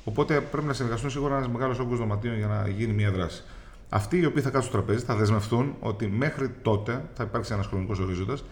Οπότε 0.03 0.41
πρέπει 0.41 0.67
να 0.67 0.73
συνεργαστούν 0.73 1.09
σίγουρα 1.09 1.35
ένας 1.35 1.47
μεγάλος 1.47 1.79
όγκος 1.79 1.97
δωματίων 1.97 2.37
για 2.37 2.47
να 2.47 2.67
γίνει 2.67 2.93
μια 2.93 3.11
δράση. 3.11 3.43
Αυτοί 3.89 4.17
οι 4.17 4.25
οποίοι 4.25 4.41
θα 4.41 4.49
κάτσουν 4.49 4.71
στο 4.71 4.81
τραπέζι 4.81 5.05
θα 5.05 5.15
δεσμευτούν 5.15 5.75
ότι 5.79 6.07
μέχρι 6.07 6.49
τότε 6.61 7.03
θα 7.15 7.23
υπάρξει 7.23 7.53
ένας 7.53 7.65
χρονικός 7.65 7.99
ορίζοντας. 7.99 8.43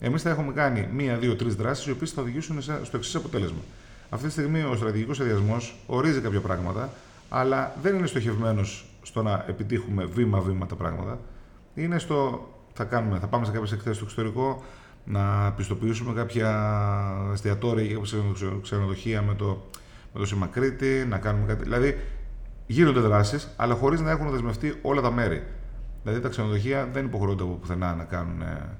Εμείς 0.00 0.22
θα 0.22 0.30
έχουμε 0.30 0.52
κάνει 0.52 0.88
μία, 0.92 1.16
δύο, 1.16 1.36
τρεις 1.36 1.54
δράσεις 1.54 1.86
οι 1.86 1.90
οποίες 1.90 2.10
θα 2.10 2.22
οδηγήσουν 2.22 2.62
στο 2.62 2.96
εξής 2.96 3.14
αποτέλεσμα. 3.14 3.60
Αυτή 4.10 4.26
τη 4.26 4.32
στιγμή 4.32 4.62
ο 4.62 4.76
στρατηγικός 4.76 5.16
σχεδιασμός 5.16 5.74
ορίζει 5.86 6.20
κάποια 6.20 6.40
πράγματα, 6.40 6.90
αλλά 7.28 7.76
δεν 7.82 7.94
είναι 7.94 8.06
στοχευμένος 8.06 8.84
στο 9.02 9.22
να 9.22 9.44
επιτύχουμε 9.48 10.04
βήμα-βήμα 10.04 10.66
τα 10.66 10.74
πράγματα. 10.74 11.18
Είναι 11.82 11.98
στο. 11.98 12.48
Θα, 12.72 12.84
κάνουμε, 12.84 13.18
θα 13.18 13.26
πάμε 13.26 13.44
σε 13.44 13.52
κάποιες 13.52 13.72
εκθέσεις 13.72 13.96
στο 13.96 14.04
εξωτερικό, 14.04 14.64
να 15.04 15.52
πιστοποιήσουμε 15.52 16.12
κάποια 16.12 16.50
εστιατόρια 17.32 17.84
ή 17.84 17.94
κάποια 17.94 18.58
ξενοδοχεία 18.62 19.22
με 19.22 19.34
το 19.34 19.70
με 20.12 20.20
το 20.20 20.26
Σήμα 20.26 20.46
Κρήτη, 20.46 21.06
να 21.08 21.18
κάνουμε 21.18 21.46
κάτι. 21.46 21.62
Δηλαδή, 21.62 21.98
γίνονται 22.66 23.00
δράσεις, 23.00 23.48
αλλά 23.56 23.74
χωρίς 23.74 24.00
να 24.00 24.10
έχουν 24.10 24.30
δεσμευτεί 24.30 24.78
όλα 24.82 25.00
τα 25.00 25.10
μέρη. 25.10 25.42
Δηλαδή, 26.02 26.22
τα 26.22 26.28
ξενοδοχεία 26.28 26.88
δεν 26.92 27.04
υποχρεώνται 27.04 27.42
από 27.42 27.52
πουθενά 27.52 27.94
να 27.94 28.04
κάνουν 28.04 28.42
ε, 28.42 28.76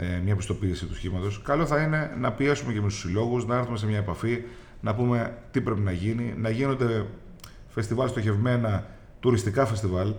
ε 0.00 0.20
μια 0.24 0.36
πιστοποίηση 0.36 0.86
του 0.86 0.94
σχήματος. 0.94 1.42
Καλό 1.42 1.66
θα 1.66 1.82
είναι 1.82 2.16
να 2.20 2.32
πιέσουμε 2.32 2.72
και 2.72 2.80
με 2.80 2.86
τους 2.86 2.98
συλλόγους, 2.98 3.46
να 3.46 3.56
έρθουμε 3.56 3.78
σε 3.78 3.86
μια 3.86 3.98
επαφή, 3.98 4.42
να 4.80 4.94
πούμε 4.94 5.38
τι 5.50 5.60
πρέπει 5.60 5.80
να 5.80 5.92
γίνει, 5.92 6.34
να 6.36 6.50
γίνονται 6.50 7.06
φεστιβάλ 7.68 8.08
στοχευμένα, 8.08 8.86
τουριστικά 9.20 9.66
φεστιβάλ. 9.66 10.14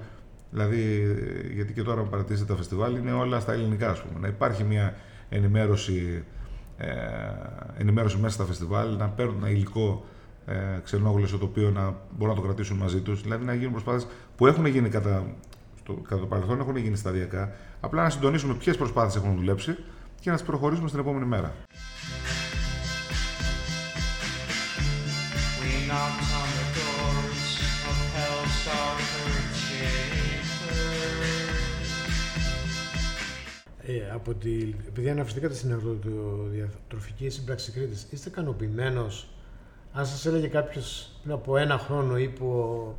Δηλαδή, 0.51 1.05
γιατί 1.53 1.73
και 1.73 1.83
τώρα, 1.83 2.01
παρατηρήσετε 2.01 2.51
τα 2.51 2.57
φεστιβάλ, 2.57 2.95
είναι 2.95 3.11
όλα 3.11 3.39
στα 3.39 3.53
ελληνικά, 3.53 3.89
ας 3.89 4.01
πούμε. 4.01 4.19
Να 4.19 4.27
υπάρχει 4.27 4.63
μια 4.63 4.95
ενημέρωση, 5.29 6.23
ε, 6.77 6.87
ενημέρωση 7.77 8.17
μέσα 8.17 8.33
στα 8.33 8.43
φεστιβάλ, 8.43 8.97
να 8.97 9.07
παίρνουν 9.07 9.35
ένα 9.37 9.49
υλικό 9.49 10.05
ε, 10.45 10.79
ξενόγλωσσο 10.83 11.37
το 11.37 11.45
οποίο 11.45 11.69
να 11.69 11.95
μπορούν 12.17 12.35
να 12.35 12.41
το 12.41 12.47
κρατήσουν 12.47 12.77
μαζί 12.77 12.99
τους. 12.99 13.21
Δηλαδή 13.21 13.45
να 13.45 13.53
γίνουν 13.53 13.71
προσπάθειες 13.71 14.07
που 14.35 14.47
έχουν 14.47 14.65
γίνει 14.65 14.89
κατά, 14.89 15.23
στο, 15.79 15.93
κατά 15.93 16.21
το 16.21 16.27
παρελθόν, 16.27 16.59
έχουν 16.59 16.75
γίνει 16.75 16.95
σταδιακά. 16.95 17.51
Απλά 17.79 18.03
να 18.03 18.09
συντονίσουμε 18.09 18.53
ποιες 18.53 18.77
προσπάθειες 18.77 19.15
έχουν 19.15 19.35
δουλέψει 19.35 19.75
και 20.19 20.29
να 20.29 20.35
τις 20.35 20.45
προχωρήσουμε 20.45 20.87
στην 20.87 20.99
επόμενη 20.99 21.25
μέρα. 21.25 21.53
Ε, 33.91 34.11
από 34.13 34.33
τη, 34.33 34.73
επειδή 34.87 35.09
αναφερθήκατε 35.09 35.53
στην 35.53 35.79
διατροφική 36.51 37.29
σύμπραξη 37.29 37.71
Κρήτης, 37.71 38.07
είστε 38.09 38.29
ικανοποιημένος; 38.29 39.27
Αν 39.93 40.05
σας 40.05 40.25
έλεγε 40.25 40.47
κάποιος 40.47 41.11
πριν 41.21 41.33
από 41.33 41.57
ένα 41.57 41.77
χρόνο 41.77 42.17
ή 42.17 42.27
που, 42.27 42.47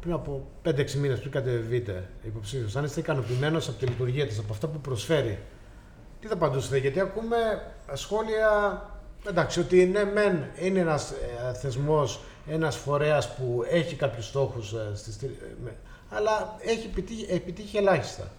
πριν 0.00 0.12
από 0.12 0.46
5-6 0.64 0.92
μήνες 0.92 1.18
πριν 1.18 1.30
κατεβείτε 1.30 2.08
υποψήφιος, 2.22 2.76
αν 2.76 2.84
είστε 2.84 3.00
ικανοποιημένος 3.00 3.68
από 3.68 3.78
τη 3.78 3.86
λειτουργία 3.86 4.26
της, 4.26 4.38
από 4.38 4.52
αυτά 4.52 4.66
που 4.66 4.78
προσφέρει, 4.78 5.38
τι 6.20 6.26
θα 6.26 6.34
απαντούσατε, 6.34 6.78
Γιατί 6.78 7.00
ακούμε 7.00 7.36
σχόλια. 7.92 8.82
Εντάξει, 9.28 9.60
ότι 9.60 9.84
ναι, 9.84 10.04
μεν 10.04 10.44
είναι 10.60 10.78
ένας 10.78 11.10
ε, 11.10 11.52
θεσμός, 11.52 12.20
ένας 12.46 12.76
φορέας 12.76 13.34
που 13.34 13.64
έχει 13.70 13.94
κάποιους 13.94 14.26
στόχους, 14.26 14.72
ε, 14.72 14.92
ε, 15.26 15.70
αλλά 16.10 16.56
έχει 16.60 16.86
επιτύχει, 16.86 17.26
επιτύχει 17.28 17.76
ελάχιστα. 17.76 18.30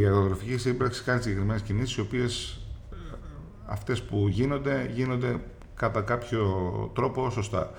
Η 0.00 0.06
αγροτροφική 0.06 0.56
σύμπραξης 0.56 1.02
κάνει 1.02 1.22
συγκεκριμένες 1.22 1.62
κινήσεις, 1.62 1.96
οι 1.96 2.00
οποίες 2.00 2.58
αυτές 3.66 4.02
που 4.02 4.28
γίνονται, 4.28 4.90
γίνονται 4.94 5.40
κατά 5.74 6.00
κάποιο 6.00 6.44
τρόπο 6.94 7.30
σωστά. 7.30 7.70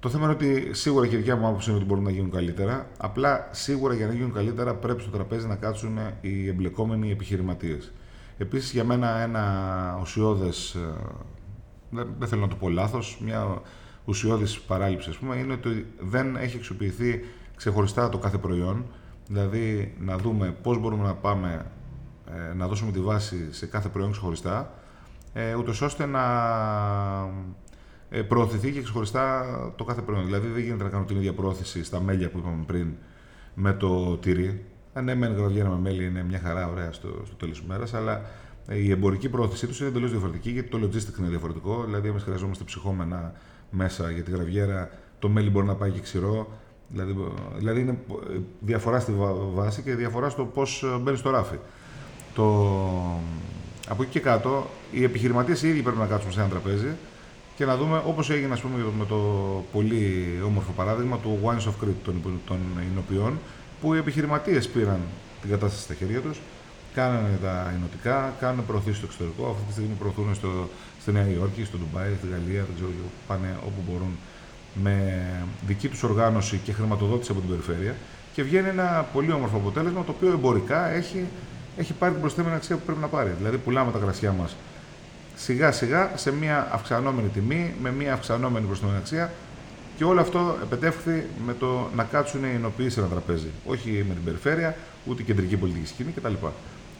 Το 0.00 0.08
θέμα 0.08 0.24
είναι 0.24 0.32
ότι 0.32 0.74
σίγουρα 0.74 1.06
και 1.06 1.14
η 1.14 1.18
δικιά 1.18 1.36
μου 1.36 1.46
άποψη 1.46 1.68
είναι 1.68 1.78
ότι 1.78 1.88
μπορούν 1.88 2.04
να 2.04 2.10
γίνουν 2.10 2.30
καλύτερα. 2.30 2.86
Απλά 2.96 3.48
σίγουρα 3.50 3.94
για 3.94 4.06
να 4.06 4.12
γίνουν 4.12 4.32
καλύτερα 4.32 4.74
πρέπει 4.74 5.02
στο 5.02 5.10
τραπέζι 5.10 5.46
να 5.46 5.56
κάτσουν 5.56 5.98
οι 6.20 6.48
εμπλεκόμενοι 6.48 7.10
επιχειρηματίες. 7.10 7.92
Επίσης 8.38 8.72
για 8.72 8.84
μένα 8.84 9.18
ένα 9.18 9.98
ουσιώδες. 10.00 10.74
Ε, 11.94 12.04
δεν 12.18 12.28
θέλω 12.28 12.40
να 12.40 12.48
το 12.48 12.56
πω 12.56 12.68
λάθος, 12.68 13.18
μια 13.20 13.62
ουσιώδης 14.04 14.60
παράληψη 14.60 15.10
ας 15.10 15.16
πούμε, 15.16 15.36
είναι 15.36 15.52
ότι 15.52 15.86
δεν 16.00 16.36
έχει 16.36 16.56
αξιοποιηθεί 16.56 17.24
ξεχωριστά 17.62 18.08
το 18.08 18.18
κάθε 18.18 18.38
προϊόν. 18.38 18.84
Δηλαδή 19.26 19.94
να 19.98 20.16
δούμε 20.16 20.56
πώς 20.62 20.78
μπορούμε 20.78 21.02
να 21.02 21.14
πάμε 21.14 21.66
ε, 22.50 22.54
να 22.54 22.66
δώσουμε 22.66 22.92
τη 22.92 23.00
βάση 23.00 23.52
σε 23.52 23.66
κάθε 23.66 23.88
προϊόν 23.88 24.10
ξεχωριστά 24.10 24.74
ε, 25.32 25.54
ούτως 25.54 25.80
ώστε 25.80 26.06
να 26.06 26.24
ε, 28.10 28.22
προωθηθεί 28.22 28.72
και 28.72 28.82
ξεχωριστά 28.82 29.44
το 29.76 29.84
κάθε 29.84 30.00
προϊόν. 30.00 30.24
Δηλαδή 30.24 30.48
δεν 30.48 30.62
γίνεται 30.62 30.84
να 30.84 30.88
κάνω 30.90 31.04
την 31.04 31.16
ίδια 31.16 31.32
πρόθεση 31.32 31.84
στα 31.84 32.00
μέλια 32.00 32.30
που 32.30 32.38
είπαμε 32.38 32.64
πριν 32.66 32.92
με 33.54 33.72
το 33.72 34.16
τυρί. 34.16 34.64
Αν 34.92 35.04
ναι, 35.04 35.14
μεν 35.14 35.32
γραβιέρα 35.34 35.68
με 35.68 35.78
μέλι 35.78 36.04
είναι 36.04 36.22
μια 36.22 36.38
χαρά 36.38 36.68
ωραία 36.68 36.92
στο, 36.92 37.08
στο 37.24 37.34
τέλος 37.34 37.58
της 37.58 37.68
μέρας, 37.68 37.94
αλλά 37.94 38.22
ε, 38.66 38.76
η 38.76 38.90
εμπορική 38.90 39.28
πρόθεσή 39.28 39.66
τους 39.66 39.80
είναι 39.80 39.88
εντελώς 39.88 40.10
διαφορετική 40.10 40.50
γιατί 40.50 40.68
το 40.68 40.78
logistics 40.82 41.18
είναι 41.18 41.28
διαφορετικό. 41.28 41.84
Δηλαδή, 41.84 42.08
εμείς 42.08 42.22
χρειαζόμαστε 42.22 42.64
ψυχόμενα 42.64 43.32
μέσα 43.70 44.10
για 44.10 44.22
τη 44.22 44.30
γραβιέρα, 44.30 44.90
το 45.18 45.28
μέλι 45.28 45.50
μπορεί 45.50 45.66
να 45.66 45.74
πάει 45.74 45.90
και 45.90 46.00
ξηρό. 46.00 46.60
Δηλαδή, 46.92 47.16
δηλαδή 47.56 47.80
είναι 47.80 47.98
ε, 48.34 48.38
διαφορά 48.60 49.00
στη 49.00 49.12
βάση 49.54 49.82
και 49.82 49.94
διαφορά 49.94 50.28
στο 50.28 50.44
πώς 50.44 50.82
ε, 50.82 50.98
μπαίνει 51.00 51.16
στο 51.16 51.30
ράφι. 51.30 51.56
Το, 52.34 52.44
από 53.88 54.02
εκεί 54.02 54.10
και 54.10 54.20
κάτω, 54.20 54.66
οι 54.92 55.04
επιχειρηματίες 55.04 55.62
οι 55.62 55.68
ίδιοι 55.68 55.82
πρέπει 55.82 55.98
να 55.98 56.06
κάτσουν 56.06 56.32
σε 56.32 56.40
ένα 56.40 56.48
τραπέζι 56.48 56.88
και 57.56 57.64
να 57.64 57.76
δούμε, 57.76 58.02
όπως 58.06 58.30
έγινε 58.30 58.52
ας 58.52 58.60
πούμε, 58.60 58.84
με 58.98 59.04
το 59.04 59.16
πολύ 59.72 60.26
όμορφο 60.44 60.72
παράδειγμα 60.72 61.18
του 61.18 61.38
Wines 61.44 61.68
of 61.68 61.84
Crete 61.84 62.02
των, 62.04 62.40
των 62.46 62.58
Ινοποιών, 62.92 63.38
που 63.80 63.94
οι 63.94 63.98
επιχειρηματίες 63.98 64.68
πήραν 64.68 65.00
την 65.40 65.50
κατάσταση 65.50 65.82
στα 65.82 65.94
χέρια 65.94 66.20
τους, 66.20 66.40
κάνανε 66.94 67.38
τα 67.42 67.74
εινοτικά, 67.76 68.34
κάνανε 68.40 68.62
προωθήσεις 68.66 68.96
στο 68.96 69.06
εξωτερικό. 69.06 69.50
Αυτή 69.50 69.64
τη 69.66 69.72
στιγμή 69.72 69.94
προωθούν 69.98 70.34
στο, 70.34 70.68
στη 71.00 71.12
Νέα 71.12 71.28
Υόρκη, 71.28 71.64
στο 71.64 71.76
Ντουμπάι, 71.78 72.10
στη 72.18 72.26
Γαλλία, 72.32 72.62
δεν 72.68 72.74
ξέρω, 72.74 72.90
πάνε 73.26 73.56
όπου 73.66 73.80
μπορούν 73.86 74.12
με 74.74 75.22
δική 75.66 75.88
τους 75.88 76.02
οργάνωση 76.02 76.60
και 76.64 76.72
χρηματοδότηση 76.72 77.30
από 77.30 77.40
την 77.40 77.48
περιφέρεια 77.48 77.94
και 78.34 78.42
βγαίνει 78.42 78.68
ένα 78.68 79.06
πολύ 79.12 79.32
όμορφο 79.32 79.56
αποτέλεσμα 79.56 80.04
το 80.04 80.14
οποίο 80.16 80.32
εμπορικά 80.32 80.88
έχει 80.88 81.26
έχει 81.76 81.92
πάρει 81.92 82.12
την 82.12 82.20
προσθέμενη 82.20 82.54
αξία 82.54 82.76
που 82.76 82.82
πρέπει 82.84 83.00
να 83.00 83.06
πάρει. 83.06 83.34
Δηλαδή, 83.38 83.56
πουλάμε 83.56 83.92
τα 83.92 83.98
κρασιά 83.98 84.32
μας 84.32 84.56
σιγά 85.36 85.72
σιγά 85.72 86.10
σε 86.14 86.32
μια 86.32 86.68
αυξανόμενη 86.72 87.28
τιμή, 87.28 87.74
με 87.82 87.92
μια 87.92 88.12
αυξανόμενη 88.12 88.66
προσθέμενη 88.66 88.98
αξία 88.98 89.32
και 89.96 90.04
όλο 90.04 90.20
αυτό 90.20 90.56
επετεύχθη 90.62 91.26
με 91.46 91.54
το 91.54 91.88
να 91.96 92.04
κάτσουν 92.04 92.44
οι 92.44 92.54
ενοποιήσει 92.54 92.90
σε 92.90 93.00
ένα 93.00 93.08
τραπέζι. 93.08 93.48
Όχι 93.66 94.04
με 94.08 94.14
την 94.14 94.24
περιφέρεια, 94.24 94.76
ούτε 95.06 95.22
κεντρική 95.22 95.56
πολιτική 95.56 95.86
σκηνή 95.86 96.12
κτλ. 96.12 96.32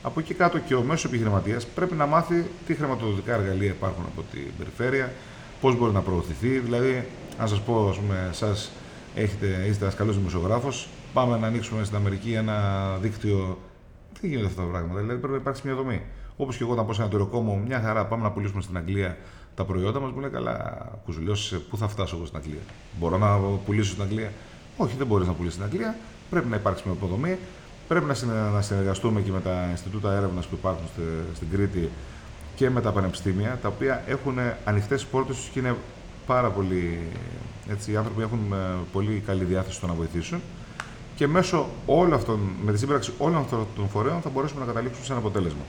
Από 0.02 0.20
εκεί 0.20 0.34
κάτω 0.34 0.58
και 0.58 0.74
ο 0.74 0.82
μέσος 0.82 1.04
επιχειρηματίας 1.04 1.66
πρέπει 1.66 1.94
να 1.94 2.06
μάθει 2.06 2.44
τι 2.66 2.74
χρηματοδοτικά 2.74 3.34
εργαλεία 3.34 3.70
υπάρχουν 3.70 4.04
από 4.12 4.24
την 4.32 4.46
περιφέρεια, 4.58 5.12
πώς 5.60 5.76
μπορεί 5.76 5.92
να 5.92 6.00
προωθηθεί. 6.00 6.58
Δηλαδή, 6.58 7.06
αν 7.38 7.48
σας 7.48 7.60
πω, 7.60 7.88
ας 7.88 7.96
πούμε, 7.96 8.28
εσά 8.30 8.56
είστε 9.14 9.78
ένας 9.82 9.94
καλός 9.94 10.16
δημοσιογράφος, 10.16 10.88
πάμε 11.12 11.38
να 11.38 11.46
ανοίξουμε 11.46 11.84
στην 11.84 11.96
Αμερική 11.96 12.32
ένα 12.32 12.96
δίκτυο 13.00 13.58
δεν 14.20 14.30
γίνονται 14.30 14.48
αυτά 14.48 14.62
τα 14.62 14.68
πράγματα. 14.68 15.00
Δηλαδή 15.00 15.18
πρέπει 15.18 15.32
να 15.32 15.40
υπάρξει 15.40 15.62
μια 15.64 15.74
δομή. 15.74 16.02
Όπως 16.36 16.56
και 16.56 16.62
εγώ 16.62 16.72
όταν 16.72 16.84
πάω 16.84 16.94
σε 16.94 17.00
ένα 17.00 17.10
τυροκόμο, 17.10 17.62
μια 17.66 17.80
χαρά 17.80 18.06
πάμε 18.06 18.22
να 18.22 18.30
πουλήσουμε 18.30 18.62
στην 18.62 18.76
Αγγλία 18.76 19.16
τα 19.54 19.64
προϊόντα 19.64 20.00
μας, 20.00 20.12
μου 20.12 20.20
λέει 20.20 20.30
καλά, 20.30 20.88
κουζουλιώσεις, 21.04 21.58
πού 21.58 21.76
θα 21.76 21.88
φτάσω 21.88 22.16
εγώ 22.16 22.26
στην 22.26 22.38
Αγγλία; 22.38 22.60
Μπορώ 22.98 23.18
να 23.18 23.38
πουλήσω 23.38 23.90
στην 23.90 24.02
Αγγλία; 24.02 24.32
Όχι, 24.76 24.96
δεν 24.96 25.06
μπορείς 25.06 25.26
να 25.26 25.32
πουλήσεις 25.32 25.58
στην 25.58 25.66
Αγγλία. 25.72 25.96
Πρέπει 26.30 26.48
να 26.48 26.56
υπάρξει 26.56 26.82
μια 26.86 26.94
υποδομή. 26.96 27.38
Πρέπει 27.88 28.06
να 28.52 28.60
συνεργαστούμε 28.62 29.20
και 29.20 29.30
με 29.30 29.40
τα 29.40 29.66
Ινστιτούτα 29.70 30.12
έρευνας 30.12 30.46
που 30.46 30.54
υπάρχουν 30.54 30.84
στην 31.34 31.50
Κρήτη 31.50 31.90
και 32.54 32.70
με 32.70 32.80
τα 32.80 32.92
πανεπιστήμια, 32.92 33.58
τα 33.62 33.68
οποία 33.68 34.02
έχουν 34.06 34.38
ανοιχτές 34.64 35.04
πόρτες 35.04 35.36
του 35.36 35.42
και 35.52 35.58
είναι 35.58 35.76
πάρα 36.26 36.50
πολύ. 36.50 36.98
Έτσι, 37.68 37.92
οι 37.92 37.96
άνθρωποι 37.96 38.22
έχουν 38.22 38.52
ε, 38.52 38.56
πολύ 38.92 39.22
καλή 39.26 39.44
διάθεση 39.44 39.76
στο 39.76 39.86
να 39.86 39.92
βοηθήσουν. 39.92 40.40
Και 41.14 41.26
μέσω 41.26 41.66
όλων 41.86 42.12
αυτών, 42.12 42.40
με 42.62 42.72
τη 42.72 42.78
σύμπραξη 42.78 43.12
όλων 43.18 43.38
αυτών 43.38 43.66
των 43.76 43.88
φορέων 43.88 44.20
θα 44.20 44.30
μπορέσουμε 44.30 44.60
να 44.60 44.66
καταλήξουμε 44.66 45.04
σε 45.04 45.12
ένα 45.12 45.20
αποτέλεσμα. 45.20 45.62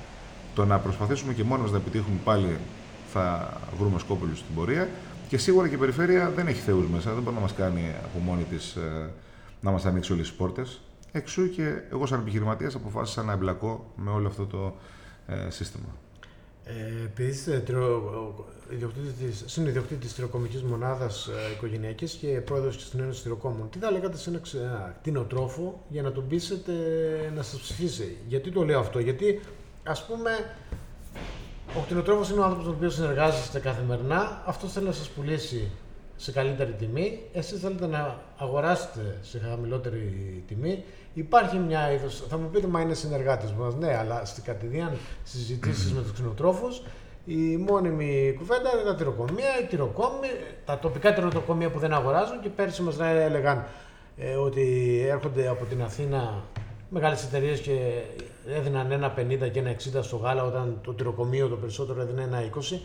Το 0.56 0.66
να 0.66 0.80
προσπαθήσουμε 0.80 1.34
και 1.34 1.44
μόνοι 1.44 1.62
μας 1.62 1.72
να 1.72 1.78
επιτύχουμε 1.78 2.20
πάλι 2.24 2.58
θα 3.14 3.54
βρούμε 3.80 4.00
σκόπελους 4.00 4.38
στην 4.40 4.56
πορεία. 4.56 4.90
Και 5.28 5.38
σίγουρα 5.38 5.68
και 5.68 5.76
η 5.76 5.78
περιφέρεια 5.78 6.32
δεν 6.36 6.48
έχει 6.48 6.62
θεούς 6.62 6.88
μέσα, 6.88 7.14
δεν 7.14 7.24
μπορεί 7.24 7.36
να 7.36 7.42
μας 7.42 7.54
κάνει 7.54 7.96
από 8.04 8.20
μόνη 8.20 8.44
της 8.44 8.76
ε, 8.76 9.10
να 9.62 9.72
μας 9.72 9.86
ανοίξει 9.86 10.14
όλες 10.14 10.28
τις 10.28 10.38
πόρτες. 10.38 10.82
Εξού 11.12 11.50
και 11.50 11.74
εγώ, 11.92 12.06
σαν 12.06 12.20
επιχειρηματίας, 12.20 12.76
αποφάσισα 12.76 13.24
να 13.24 13.32
εμπλακώ 13.32 13.92
με 13.96 14.12
όλο 14.12 14.28
αυτό 14.28 14.46
το 14.46 14.76
ε, 15.28 15.50
σύστημα. 15.50 15.88
Ε, 16.66 17.04
επειδή 17.04 17.30
είστε 17.30 17.64
συνειδιοκτήτη 19.46 20.00
της 20.06 20.14
τυροκομική 20.14 20.64
μονάδας 20.66 21.28
ε, 21.28 21.54
οικογενειακής 21.54 22.14
και 22.14 22.28
πρόεδρος 22.28 22.76
και 22.76 22.84
στην 22.84 23.00
Ένωση 23.00 23.22
Τυροκόμων, 23.24 23.70
τι 23.70 23.80
θα 23.80 23.92
λέγατε 23.92 24.18
σε 24.18 24.30
ένα 24.30 24.96
κτηνοτρόφο 25.00 25.84
για 25.90 26.02
να 26.02 26.12
τον 26.12 26.28
πείσετε 26.28 26.74
να 27.36 27.42
σας 27.42 27.60
ψηφίσει; 27.60 28.18
Γιατί 28.28 28.52
το 28.52 28.64
λέω 28.64 28.80
αυτό, 28.80 29.00
Γιατί 29.00 29.40
ας 29.84 30.06
πούμε 30.06 30.56
ο 31.78 31.82
κτηνοτρόφος 31.86 32.30
είναι 32.30 32.40
ο 32.40 32.44
άνθρωπος 32.44 32.66
με 32.66 32.72
τον 32.72 32.80
οποίο 32.80 32.90
συνεργάζεστε 32.90 33.60
καθημερινά. 33.60 34.44
Αυτό 34.46 34.68
θέλει 34.68 34.86
να 34.86 34.92
σας 34.92 35.10
πουλήσει 35.10 35.72
σε 36.16 36.32
καλύτερη 36.32 36.72
τιμή. 36.72 37.20
Εσείς 37.34 37.60
θέλετε 37.60 37.88
να 37.88 38.22
αγοράσετε 38.38 39.18
σε 39.22 39.40
χαμηλότερη 39.40 40.44
τιμή. 40.48 40.84
Υπάρχει 41.14 41.58
μια 41.58 41.92
είδο. 41.92 42.10
Θα 42.10 42.38
μου 42.38 42.50
πείτε, 42.50 42.68
μα 42.68 42.82
είναι 42.82 42.94
συνεργάτε 42.94 43.54
μας. 43.58 43.76
Ναι, 43.76 43.98
αλλά 43.98 44.26
στην 44.26 44.44
κατηδίαν 44.44 44.98
συζητήσεις 45.24 45.94
με 45.94 46.02
τους 46.02 46.12
κτηνοτρόφου, 46.12 46.68
η 47.26 47.58
μόνιμη 47.58 48.36
κουβέντα 48.38 48.70
είναι 48.74 48.84
τα 48.84 48.96
τυροκομεία, 48.96 49.60
οι 49.62 49.66
τυροκόμοι, 49.66 50.28
τα 50.66 50.80
τοπικά 50.80 51.14
τυροκομεία 51.14 51.70
που 51.70 51.80
δεν 51.80 51.94
αγοράζουν 51.94 52.42
και 52.42 52.50
πέρσι 52.50 52.82
μας 52.82 53.00
έλεγαν 53.00 53.66
ε, 54.18 54.36
ότι 54.36 54.98
έρχονται 55.10 55.48
από 55.48 55.66
την 55.66 55.84
Αθήνα 55.84 56.44
μεγάλες 56.90 57.24
εταιρείες 57.24 57.60
και 57.60 58.02
έδιναν 58.48 58.92
ένα 58.92 59.14
50 59.18 59.52
και 59.52 59.60
ένα 59.60 59.76
60 60.00 60.04
στο 60.04 60.16
γάλα, 60.16 60.44
όταν 60.44 60.80
το 60.84 60.94
τυροκομείο 60.94 61.48
το 61.48 61.56
περισσότερο 61.56 62.02
έδινε 62.02 62.22
ένα 62.22 62.44
20. 62.74 62.80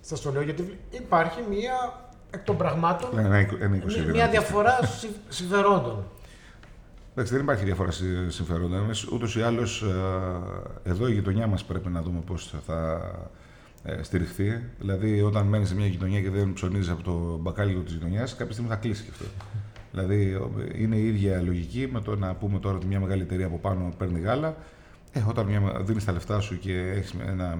Σας 0.00 0.20
το 0.20 0.32
λέω 0.32 0.42
γιατί 0.42 0.78
υπάρχει 0.90 1.40
μία 1.48 2.04
εκ 2.34 2.44
των 2.44 2.56
πραγμάτων 2.56 3.18
ένα, 3.18 3.36
ένα 3.60 3.82
20, 4.08 4.12
μία 4.12 4.28
διαφορά 4.28 4.78
συμφερόντων. 5.28 6.04
Εντάξει, 7.12 7.32
δεν 7.32 7.42
υπάρχει 7.42 7.64
διαφορά 7.64 7.90
συμφερόντων. 8.28 8.90
Ούτως 9.12 9.36
ή 9.36 9.42
άλλως, 9.42 9.82
ε, 9.82 10.90
εδώ 10.90 11.08
η 11.08 11.12
γειτονιά 11.12 11.46
μας 11.46 11.64
πρέπει 11.64 11.88
να 11.88 12.02
δούμε 12.02 12.20
πώς 12.26 12.54
θα 12.66 13.00
ε, 13.84 14.02
στηριχθεί. 14.02 14.62
Δηλαδή, 14.78 15.22
όταν 15.22 15.46
μένεις 15.46 15.68
σε 15.68 15.74
μια 15.74 15.86
γειτονιά 15.86 16.20
και 16.20 16.30
δεν 16.30 16.52
ψωνίζεις 16.52 16.90
από 16.90 17.02
το 17.02 17.38
μπακάλιο 17.40 17.80
της 17.80 17.92
γειτονιάς, 17.92 18.36
κάποια 18.36 18.52
στιγμή 18.52 18.70
θα 18.70 18.76
κλείσει 18.76 19.02
και 19.02 19.10
αυτό. 19.12 19.24
Δηλαδή 19.90 20.38
είναι 20.74 20.96
η 20.96 21.06
ίδια 21.06 21.42
λογική 21.42 21.88
με 21.92 22.00
το 22.00 22.16
να 22.16 22.34
πούμε 22.34 22.58
τώρα 22.58 22.76
ότι 22.76 22.86
μια 22.86 23.00
μεγάλη 23.00 23.22
εταιρεία 23.22 23.46
από 23.46 23.58
πάνω 23.58 23.94
παίρνει 23.98 24.20
γάλα. 24.20 24.56
Ε, 25.12 25.24
όταν 25.28 25.46
δίνεις 25.80 26.04
τα 26.04 26.12
λεφτά 26.12 26.40
σου 26.40 26.58
και 26.58 26.92
έχεις 26.96 27.14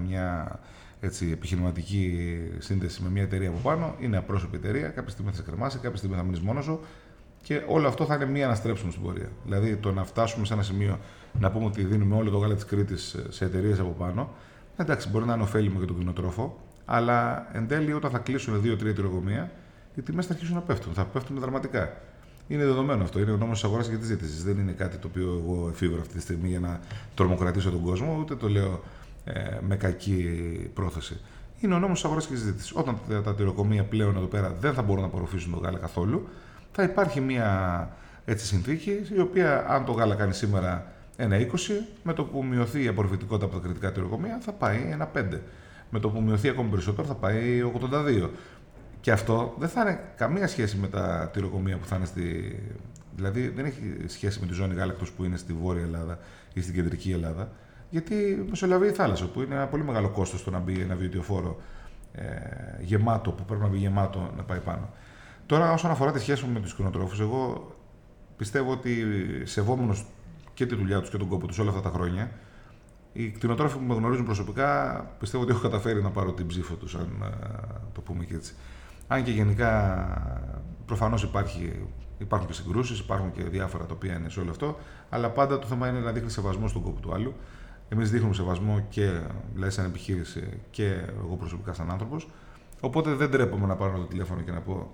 μια 0.07 0.59
έτσι, 1.05 1.29
επιχειρηματική 1.31 2.37
σύνδεση 2.57 3.01
με 3.03 3.09
μια 3.09 3.21
εταιρεία 3.21 3.49
από 3.49 3.57
πάνω, 3.57 3.95
είναι 3.99 4.17
απρόσωπη 4.17 4.55
εταιρεία. 4.55 4.87
Κάποια 4.87 5.11
στιγμή 5.11 5.31
θα 5.31 5.37
σε 5.37 5.43
κρεμάσει, 5.43 5.77
κάποια 5.77 5.97
στιγμή 5.97 6.15
θα 6.15 6.23
μείνεις 6.23 6.39
μόνος 6.39 6.63
σου 6.63 6.79
και 7.41 7.61
όλο 7.67 7.87
αυτό 7.87 8.05
θα 8.05 8.15
είναι 8.15 8.25
μία 8.25 8.45
αναστρέψιμο 8.45 8.91
στην 8.91 9.03
πορεία. 9.03 9.29
Δηλαδή 9.43 9.75
το 9.75 9.91
να 9.91 10.03
φτάσουμε 10.03 10.45
σε 10.45 10.53
ένα 10.53 10.63
σημείο 10.63 10.99
να 11.39 11.51
πούμε 11.51 11.65
ότι 11.65 11.83
δίνουμε 11.83 12.15
όλο 12.15 12.29
το 12.29 12.37
γάλα 12.37 12.55
της 12.55 12.65
Κρήτης 12.65 13.15
σε 13.29 13.45
εταιρείες 13.45 13.79
από 13.79 13.89
πάνω. 13.89 14.29
Εντάξει, 14.77 15.09
μπορεί 15.09 15.25
να 15.25 15.33
είναι 15.33 15.43
ωφέλιμο 15.43 15.77
για 15.77 15.87
τον 15.87 15.95
κτηνοτρόφο, 15.95 16.57
αλλά 16.85 17.47
εν 17.55 17.67
τέλει 17.67 17.93
όταν 17.93 18.11
θα 18.11 18.17
κλείσουν 18.17 18.61
δύο-τρία 18.61 18.93
τυροκομεία, 18.93 19.51
οι 19.95 20.01
τιμές 20.01 20.25
θα 20.25 20.33
αρχίσουν 20.33 20.55
να 20.55 20.61
πέφτουν. 20.61 20.93
Θα 20.93 21.03
πέφτουν 21.03 21.39
δραματικά. 21.39 21.93
Είναι 22.47 22.65
δεδομένο 22.65 23.03
αυτό. 23.03 23.19
Είναι 23.19 23.31
ο 23.31 23.37
νόμος 23.37 23.59
της 23.59 23.69
αγοράς 23.69 23.89
και 23.89 23.95
της 23.95 24.07
ζήτησης. 24.07 24.43
Δεν 24.43 24.57
είναι 24.57 24.71
κάτι 24.71 24.97
το 24.97 25.07
οποίο 25.07 25.41
εγώ 25.43 25.69
εφήβρω 25.69 26.01
αυτή 26.01 26.13
τη 26.13 26.21
στιγμή 26.21 26.49
για 26.49 26.59
να 26.59 26.79
τρομοκρατήσω 27.15 27.71
τον 27.71 27.81
κόσμο, 27.81 28.17
ούτε 28.19 28.35
το 28.35 28.49
λέω 28.49 28.71
ε, 28.73 29.04
με 29.67 29.75
κακή 29.75 30.23
πρόθεση. 30.73 31.19
Είναι 31.59 31.73
ο 31.73 31.79
νόμος 31.79 31.95
της 31.95 32.05
αγοράς 32.05 32.27
και 32.27 32.33
της 32.33 32.41
ζήτηση. 32.41 32.73
Όταν 32.75 32.97
τα 33.23 33.35
τυροκομεία 33.35 33.83
πλέον 33.83 34.15
εδώ 34.15 34.25
πέρα 34.25 34.55
δεν 34.59 34.73
θα 34.73 34.81
μπορούν 34.81 35.01
να 35.01 35.07
απορροφήσουν 35.07 35.51
το 35.51 35.59
γάλα 35.59 35.77
καθόλου, 35.77 36.27
θα 36.71 36.83
υπάρχει 36.83 37.21
μια 37.21 37.89
έτσι, 38.25 38.45
συνθήκη 38.45 38.91
η 39.15 39.19
οποία, 39.19 39.65
αν 39.69 39.85
το 39.85 39.91
γάλα 39.91 40.15
κάνει 40.15 40.33
σήμερα 40.33 40.91
ένα 41.15 41.37
20, 41.37 41.45
με 42.03 42.13
το 42.13 42.23
που 42.23 42.43
μειωθεί 42.43 42.83
η 42.83 42.87
απορροφητικότητα 42.87 43.45
από 43.45 43.55
τα 43.55 43.61
κριτικά 43.61 43.91
τυροκομεία 43.91 44.39
θα 44.41 44.51
πάει 44.51 44.87
ένα 44.91 45.11
5. 45.15 45.39
Με 45.89 45.99
το 45.99 46.09
που 46.09 46.21
μειωθεί 46.21 46.49
ακόμη 46.49 46.69
περισσότερο 46.69 47.07
θα 47.07 47.13
πάει 47.13 47.71
82. 48.23 48.29
Και 49.01 49.11
αυτό 49.11 49.55
δεν 49.59 49.69
θα 49.69 49.81
είναι 49.81 49.99
καμία 50.15 50.47
σχέση 50.47 50.77
με 50.77 50.87
τα 50.87 51.29
τυροκομεία 51.33 51.77
που 51.77 51.85
θα 51.85 51.95
είναι 51.95 52.05
στη. 52.05 52.55
Δηλαδή 53.15 53.47
δεν 53.47 53.65
έχει 53.65 53.95
σχέση 54.05 54.39
με 54.39 54.47
τη 54.47 54.53
ζώνη 54.53 54.73
γάλακτος 54.73 55.11
που 55.11 55.23
είναι 55.23 55.37
στη 55.37 55.53
Βόρεια 55.53 55.83
Ελλάδα 55.83 56.19
ή 56.53 56.61
στην 56.61 56.73
Κεντρική 56.73 57.11
Ελλάδα. 57.11 57.51
Γιατί 57.95 58.45
μεσολαβεί 58.49 58.87
η 58.87 58.91
θάλασσα, 58.91 59.27
που 59.27 59.41
είναι 59.41 59.55
ένα 59.55 59.67
πολύ 59.67 59.83
μεγάλο 59.83 60.09
κόστος 60.09 60.43
το 60.43 60.51
να 60.51 60.59
μπει 60.59 60.79
ένα 60.79 60.95
βιοτιοφόρο 60.95 61.57
ε, 62.11 62.23
γεμάτο, 62.79 63.31
που 63.31 63.45
πρέπει 63.45 63.61
να 63.61 63.67
μπει 63.67 63.77
γεμάτο 63.77 64.31
να 64.37 64.43
πάει 64.43 64.59
πάνω. 64.59 64.89
Τώρα, 65.45 65.71
όσον 65.71 65.91
αφορά 65.91 66.11
τη 66.11 66.19
σχέση 66.19 66.45
μου 66.45 66.53
με 66.53 66.59
τους 66.59 66.73
κτηνοτρόφου, 66.73 67.21
εγώ 67.21 67.71
πιστεύω 68.37 68.71
ότι 68.71 69.03
σεβόμενος 69.43 70.05
και 70.53 70.65
τη 70.65 70.75
δουλειά 70.75 70.99
τους 70.99 71.09
και 71.09 71.17
τον 71.17 71.27
κόπο 71.27 71.47
τους 71.47 71.59
όλα 71.59 71.69
αυτά 71.69 71.81
τα 71.81 71.89
χρόνια, 71.89 72.31
οι 73.13 73.29
κτηνοτρόφοι 73.29 73.77
που 73.77 73.83
με 73.83 73.93
γνωρίζουν 73.93 74.25
προσωπικά 74.25 74.99
πιστεύω 75.19 75.43
ότι 75.43 75.51
έχω 75.51 75.61
καταφέρει 75.61 76.01
να 76.01 76.09
πάρω 76.09 76.33
την 76.33 76.47
ψήφο 76.47 76.75
τους, 76.75 76.95
αν 76.95 77.23
ε, 77.23 77.47
το 77.93 78.01
πούμε 78.01 78.23
και 78.23 78.35
έτσι. 78.35 78.53
Αν 79.07 79.23
και 79.23 79.31
γενικά 79.31 80.07
προφανώς 80.85 81.23
υπάρχουν 82.17 82.47
και 82.47 82.53
συγκρούσεις, 82.53 82.99
υπάρχουν 82.99 83.31
και 83.31 83.43
διάφορα 83.43 83.85
τα 83.85 83.93
οποία 83.93 84.15
είναι 84.15 84.29
σε 84.29 84.39
όλο 84.39 84.49
αυτό, 84.49 84.77
αλλά 85.09 85.29
πάντα 85.29 85.59
το 85.59 85.67
θέμα 85.67 85.87
είναι 85.87 85.99
να 85.99 86.11
δείχνει 86.11 86.29
σεβασμό 86.29 86.67
στον 86.67 86.81
κόπο 86.81 86.99
του 86.99 87.13
άλλου. 87.13 87.33
Εμείς 87.89 88.11
δείχνουμε 88.11 88.33
σεβασμό 88.33 88.85
και 88.89 89.19
δηλαδή 89.53 89.73
σαν 89.73 89.85
επιχείρηση 89.85 90.59
και 90.71 90.85
εγώ 91.23 91.35
προσωπικά 91.35 91.73
σαν 91.73 91.91
άνθρωπος. 91.91 92.27
Οπότε 92.79 93.13
δεν 93.13 93.31
τρέπομαι 93.31 93.67
να 93.67 93.75
πάρω 93.75 93.97
το 93.97 94.03
τηλέφωνο 94.03 94.41
και 94.41 94.51
να 94.51 94.59
πω 94.59 94.91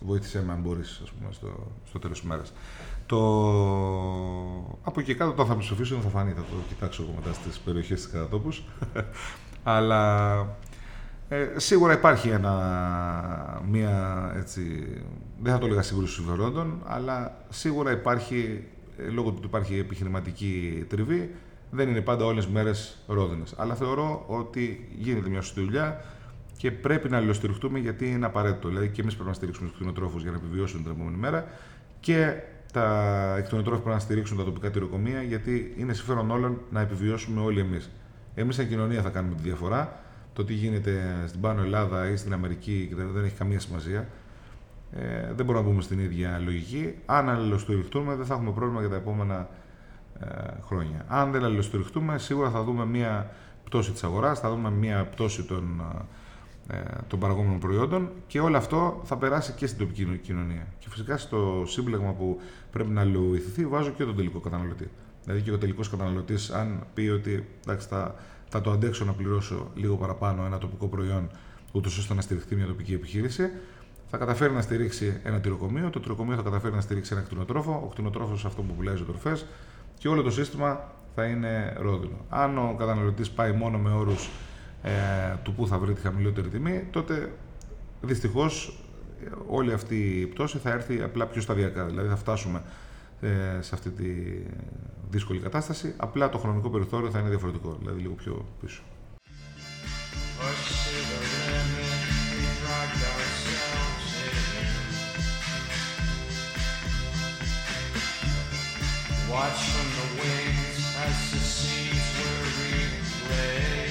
βοήθησέ 0.00 0.42
με 0.46 0.52
αν 0.52 0.60
μπορείς, 0.60 1.02
στο, 1.30 1.68
στο 1.88 1.98
τέλος 1.98 2.20
της 2.20 2.28
μέρας. 2.28 2.52
Το... 3.06 3.18
Από 4.82 5.00
εκεί 5.00 5.14
κάτω, 5.14 5.30
όταν 5.30 5.46
θα 5.46 5.54
με 5.54 5.60
ψηφίσουν, 5.60 6.00
θα 6.00 6.08
φανεί, 6.08 6.32
θα 6.32 6.40
το 6.40 6.56
κοιτάξω 6.68 7.02
εγώ 7.02 7.12
μετά 7.14 7.32
στις 7.32 7.58
περιοχές 7.58 8.02
της 8.02 8.12
κατατόπου. 8.12 8.48
Αλλά 9.62 10.38
ε, 11.28 11.48
σίγουρα 11.56 11.92
υπάρχει 11.92 12.28
ένα, 12.28 13.62
μία, 13.70 14.32
έτσι, 14.36 14.62
δεν 15.42 15.52
θα 15.52 15.58
το 15.58 15.66
έλεγα 15.66 15.82
σύγκρουση 15.82 16.14
συμφερόντων, 16.14 16.82
αλλά 16.84 17.44
σίγουρα 17.48 17.92
υπάρχει, 17.92 18.64
ε, 18.98 19.08
λόγω 19.08 19.28
του 19.28 19.34
ότι 19.38 19.46
υπάρχει 19.46 19.78
επιχειρηματική 19.78 20.84
τριβή, 20.88 21.34
δεν 21.70 21.88
είναι 21.88 22.00
πάντα 22.00 22.24
όλες 22.24 22.44
τις 22.44 22.54
μέρες 22.54 22.96
ρόδινες. 23.06 23.54
Αλλά 23.56 23.74
θεωρώ 23.74 24.24
ότι 24.26 24.88
γίνεται 24.98 25.28
μια 25.28 25.40
σωστή 25.40 25.60
δουλειά 25.60 26.04
και 26.56 26.70
πρέπει 26.70 27.08
να 27.08 27.16
αλληλοστηριχτούμε 27.16 27.78
γιατί 27.78 28.10
είναι 28.10 28.26
απαραίτητο. 28.26 28.68
Δηλαδή 28.68 28.88
και 28.88 29.00
εμείς 29.00 29.14
πρέπει 29.14 29.28
να 29.28 29.34
στηρίξουμε 29.34 29.68
τους 29.68 29.76
κτηνοτρόφους 29.76 30.22
για 30.22 30.30
να 30.30 30.36
επιβιώσουν 30.36 30.82
την 30.82 30.92
επόμενη 30.92 31.16
μέρα 31.16 31.46
και 32.00 32.34
τα 32.72 33.40
κτηνοτρόφοι 33.44 33.80
πρέπει 33.80 33.94
να 33.94 34.02
στηρίξουν 34.02 34.36
τα 34.36 34.44
τοπικά 34.44 34.70
τυροκομεία 34.70 35.22
γιατί 35.22 35.74
είναι 35.78 35.92
συμφέρον 35.92 36.30
όλων 36.30 36.60
να 36.70 36.80
επιβιώσουμε 36.80 37.40
όλοι 37.40 37.60
εμείς. 37.60 37.90
Εμείς, 38.34 38.54
σαν 38.54 38.68
κοινωνία, 38.68 39.02
θα 39.02 39.10
κάνουμε 39.10 39.34
τη 39.34 39.42
διαφορά 39.42 40.00
το 40.32 40.44
τι 40.44 40.52
γίνεται 40.52 41.24
στην 41.26 41.40
Πάνω 41.40 41.62
Ελλάδα 41.62 42.10
ή 42.10 42.16
στην 42.16 42.32
Αμερική 42.32 42.94
δεν 42.96 43.24
έχει 43.24 43.34
καμία 43.34 43.60
σημασία. 43.60 44.08
Ε, 44.92 45.32
δεν 45.34 45.44
μπορούμε 45.44 45.64
να 45.64 45.70
μπούμε 45.70 45.82
στην 45.82 45.98
ίδια 45.98 46.40
λογική. 46.44 46.94
Αν 47.06 47.28
αλληλοστηριχτούμε, 47.28 48.14
δεν 48.14 48.26
θα 48.26 48.34
έχουμε 48.34 48.50
πρόβλημα 48.50 48.80
για 48.80 48.88
τα 48.88 48.96
επόμενα 48.96 49.34
ε, 49.34 49.46
χρόνια. 50.66 51.04
Αν 51.08 51.30
δεν 51.30 51.44
αλληλοστηριχτούμε, 51.44 52.18
σίγουρα 52.18 52.50
θα 52.50 52.62
δούμε 52.62 52.86
μία 52.86 53.30
πτώση 53.64 53.92
της 53.92 54.04
αγοράς, 54.04 54.40
θα 54.40 54.50
δούμε 54.50 54.70
μία 54.70 55.04
πτώση 55.04 55.42
των, 55.42 55.82
ε, 56.68 56.76
των 57.08 57.18
παραγόμενων 57.18 57.58
προϊόντων 57.58 58.10
και 58.26 58.40
όλο 58.40 58.56
αυτό 58.56 59.00
θα 59.04 59.16
περάσει 59.16 59.52
και 59.52 59.66
στην 59.66 59.78
τοπική 59.78 60.18
κοινωνία. 60.22 60.66
Και 60.78 60.86
φυσικά 60.88 61.16
στο 61.16 61.64
σύμπλεγμα 61.66 62.12
που 62.12 62.40
πρέπει 62.70 62.90
να 62.90 63.00
αλληλοηθηθεί, 63.00 63.66
βάζω 63.66 63.90
και 63.90 64.04
τον 64.04 64.16
τελικό 64.16 64.40
καταναλωτή. 64.40 64.90
Δηλαδή 65.24 65.42
και 65.42 65.52
ο 65.52 65.58
τελικός 65.58 65.90
καταναλωτής, 65.90 66.50
αν 66.50 66.86
πει 66.94 67.08
ότι 67.08 67.48
εντάξει, 67.62 67.88
θα 67.88 68.14
θα 68.54 68.60
το 68.60 68.70
αντέξω 68.70 69.04
να 69.04 69.12
πληρώσω 69.12 69.70
λίγο 69.74 69.96
παραπάνω 69.96 70.44
ένα 70.44 70.58
τοπικό 70.58 70.86
προϊόν, 70.86 71.30
ούτως 71.72 71.98
ώστε 71.98 72.14
να 72.14 72.20
στηριχτεί 72.20 72.54
μια 72.54 72.66
τοπική 72.66 72.94
επιχείρηση. 72.94 73.50
Θα 74.10 74.16
καταφέρει 74.16 74.52
να 74.52 74.60
στηρίξει 74.60 75.20
ένα 75.24 75.40
τυροκομείο, 75.40 75.90
το 75.90 76.00
τυροκομείο 76.00 76.36
θα 76.36 76.42
καταφέρει 76.42 76.74
να 76.74 76.80
στηρίξει 76.80 77.12
ένα 77.14 77.22
κτηνοτρόφο, 77.22 77.82
ο 77.84 77.88
κτηνοτρόφος 77.88 78.44
αυτό 78.44 78.62
που 78.62 78.74
πουλάει 78.74 78.96
ζωοτροφές 78.96 79.46
και 79.98 80.08
όλο 80.08 80.22
το 80.22 80.30
σύστημα 80.30 80.92
θα 81.14 81.24
είναι 81.24 81.76
ρόδινο. 81.78 82.16
Αν 82.28 82.58
ο 82.58 82.74
καταναλωτής 82.78 83.30
πάει 83.30 83.52
μόνο 83.52 83.78
με 83.78 83.90
όρους 83.90 84.28
ε, 84.82 84.90
του 85.42 85.54
που 85.54 85.66
θα 85.66 85.78
βρει 85.78 85.92
τη 85.92 86.00
χαμηλότερη 86.00 86.48
τιμή, 86.48 86.86
τότε 86.90 87.32
δυστυχώς 88.00 88.78
όλη 89.46 89.72
αυτή 89.72 90.20
η 90.20 90.26
πτώση 90.26 90.58
θα 90.58 90.70
έρθει 90.70 91.02
απλά 91.02 91.26
πιο 91.26 91.40
σταδιακά. 91.40 91.84
Δηλαδή 91.84 92.08
θα 92.08 92.16
φτάσουμε 92.16 92.62
ε, 93.20 93.28
σε 93.60 93.74
αυτή 93.74 93.90
τη 93.90 94.04
δύσκολη 95.10 95.40
κατάσταση, 95.40 95.94
απλά 95.96 96.28
το 96.28 96.38
χρονικό 96.38 96.70
περιθώριο 96.70 97.10
θα 97.10 97.18
είναι 97.18 97.28
διαφορετικό, 97.28 97.76
δηλαδή 97.80 98.00
λίγο 98.00 98.14
πιο 98.14 98.46
πίσω. 98.60 98.82
Watch 109.34 109.62
from 109.74 109.88
the 109.98 110.06
wings 110.20 110.78
as 111.06 111.16
the 111.32 111.40
seas 111.54 112.06
were 112.18 112.40
replaying. 112.60 113.84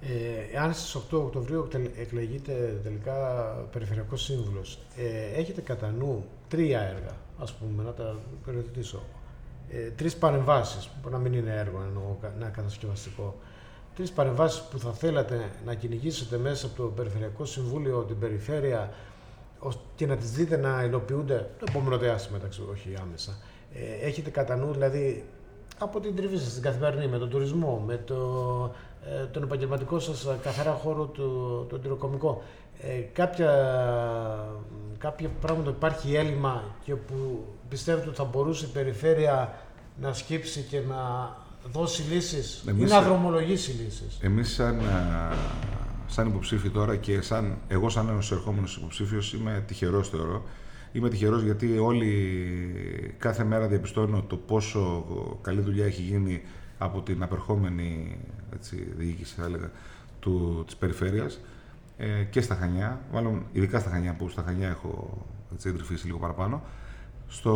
Ε, 0.00 0.58
αν 0.58 0.74
στις 0.74 0.94
8 0.94 1.18
Οκτωβρίου 1.18 1.68
εκλεγείτε 1.96 2.80
τελικά 2.82 3.12
Περιφερειακός 3.72 4.22
Σύμβουλος, 4.22 4.78
ε, 4.96 5.40
έχετε 5.40 5.60
κατά 5.60 5.90
νου 5.90 6.24
τρία 6.48 6.80
έργα, 6.80 7.16
ας 7.38 7.52
πούμε, 7.52 7.82
να 7.82 7.92
τα 7.92 8.18
περιοδητήσω. 8.44 9.02
Ε, 9.70 9.90
τρεις 9.90 10.16
παρεμβάσεις, 10.16 10.88
που 11.02 11.08
να 11.08 11.18
μην 11.18 11.32
είναι 11.32 11.54
έργο, 11.54 11.82
εννοώ, 11.86 12.16
ένα 12.36 12.48
κατασκευαστικό. 12.48 13.38
Τρεις 13.94 14.12
παρεμβάσεις 14.12 14.60
που 14.60 14.78
θα 14.78 14.92
θέλατε 14.92 15.50
να 15.64 15.74
κυνηγήσετε 15.74 16.38
μέσα 16.38 16.66
από 16.66 16.76
το 16.76 16.82
Περιφερειακό 16.82 17.44
Συμβούλιο, 17.44 18.02
την 18.02 18.18
Περιφέρεια, 18.18 18.90
και 19.94 20.06
να 20.06 20.16
τις 20.16 20.30
δείτε 20.30 20.56
να 20.56 20.82
υλοποιούνται 20.84 21.50
το 21.58 21.64
επόμενο 21.68 21.98
διάστημα, 21.98 22.36
εντάξει, 22.36 22.62
όχι 22.70 22.94
άμεσα. 23.00 23.36
Ε, 23.74 24.06
έχετε 24.06 24.30
κατά 24.30 24.56
νου, 24.56 24.72
δηλαδή, 24.72 25.24
από 25.78 26.00
την 26.00 26.16
τριβή 26.16 26.36
σας, 26.36 26.50
στην 26.50 26.62
καθημερινή, 26.62 27.06
με 27.06 27.18
τον 27.18 27.28
τουρισμό, 27.28 27.82
με 27.86 27.96
το, 27.96 28.16
ε, 29.04 29.24
τον 29.24 29.42
επαγγελματικό 29.42 29.98
σας 29.98 30.26
καθαρά 30.42 30.70
χώρο, 30.70 31.04
του, 31.04 31.66
το 31.68 31.78
τυροκομικό, 31.78 32.42
ε, 32.80 33.00
κάποια, 33.12 33.52
κάποια 34.98 35.28
πράγματα 35.40 35.70
υπάρχει 35.70 36.14
έλλειμμα 36.14 36.62
και 36.84 36.94
που 36.94 37.44
πιστεύετε 37.68 38.08
ότι 38.08 38.16
θα 38.16 38.24
μπορούσε 38.24 38.64
η 38.64 38.68
περιφέρεια 38.68 39.54
να 40.00 40.12
σκύψει 40.12 40.60
και 40.60 40.80
να 40.80 41.34
δώσει 41.72 42.02
λύσεις 42.02 42.64
εμείς, 42.68 42.90
ή 42.90 42.92
να 42.94 43.02
δρομολογήσει 43.02 43.70
λύσεις; 43.70 44.18
Εμείς 44.20 44.54
σαν 44.54 44.80
σαν 46.10 46.26
υποψήφιο 46.26 46.70
τώρα 46.70 46.96
και 46.96 47.20
σαν, 47.20 47.58
εγώ 47.68 47.88
σαν 47.88 48.08
ένας 48.08 48.30
ερχόμενος 48.30 48.76
υποψήφιος 48.76 49.32
είμαι 49.32 49.64
τυχερός 49.66 50.08
θεωρώ. 50.08 50.42
Είμαι 50.92 51.08
τυχερός 51.08 51.42
γιατί 51.42 51.78
όλοι 51.78 53.14
κάθε 53.18 53.44
μέρα 53.44 53.66
διαπιστώνω 53.66 54.22
το 54.22 54.36
πόσο 54.36 55.04
καλή 55.42 55.60
δουλειά 55.60 55.84
έχει 55.84 56.02
γίνει 56.02 56.42
από 56.78 57.00
την 57.00 57.22
απερχόμενη 57.22 58.18
έτσι, 58.54 58.92
διοίκηση, 58.96 59.34
θα 59.34 59.44
έλεγα, 59.44 59.70
του, 60.20 60.62
της 60.66 60.76
περιφέρειας 60.76 61.40
ε, 61.96 62.24
και 62.30 62.40
στα 62.40 62.54
Χανιά, 62.54 63.00
μάλλον 63.12 63.42
ειδικά 63.52 63.78
στα 63.78 63.90
Χανιά 63.90 64.14
που 64.14 64.28
στα 64.28 64.42
Χανιά 64.42 64.68
έχω 64.68 65.26
έτσι, 65.52 65.68
εντρυφήσει 65.68 66.06
λίγο 66.06 66.18
παραπάνω. 66.18 66.62
Στο, 67.28 67.52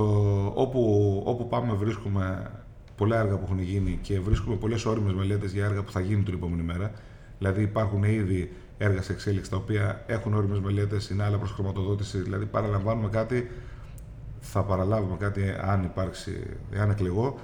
όπου, 0.55 1.23
όπου 1.27 1.49
πάμε 1.49 1.73
βρίσκουμε 1.73 2.51
πολλά 2.97 3.19
έργα 3.19 3.37
που 3.37 3.45
έχουν 3.45 3.59
γίνει 3.59 3.99
και 4.03 4.21
βρίσκουμε 4.21 4.57
πολλές 4.57 4.85
όριμες 4.85 5.13
μελέτες 5.13 5.53
για 5.53 5.65
έργα 5.65 5.83
που 5.83 5.91
θα 5.91 6.01
γίνουν 6.01 6.25
την 6.25 6.35
επόμενη 6.35 6.63
μέρα. 6.63 6.93
Δηλαδή 7.45 7.63
υπάρχουν 7.63 8.03
ήδη 8.03 8.53
έργα 8.79 9.03
σε 9.03 9.13
εξέλιξη 9.13 9.51
τα 9.51 9.57
οποία 9.57 10.05
έχουν 10.07 10.35
όριμες 10.35 10.61
μελέτες, 10.61 11.11
είναι 11.11 11.25
άλλα 11.25 11.39
προς 11.39 11.51
χρηματοδότηση. 11.51 12.19
Δηλαδή 12.19 12.47
παραλαμβάνουμε 12.47 13.09
κάτι, 13.09 13.51
θα 14.41 14.63
παραλάβουμε 14.63 15.17
κάτι 15.17 15.55
αν 15.61 15.85
υπάρξει, 15.85 16.43
αν 16.81 16.91
εκλεγώ. 16.91 17.39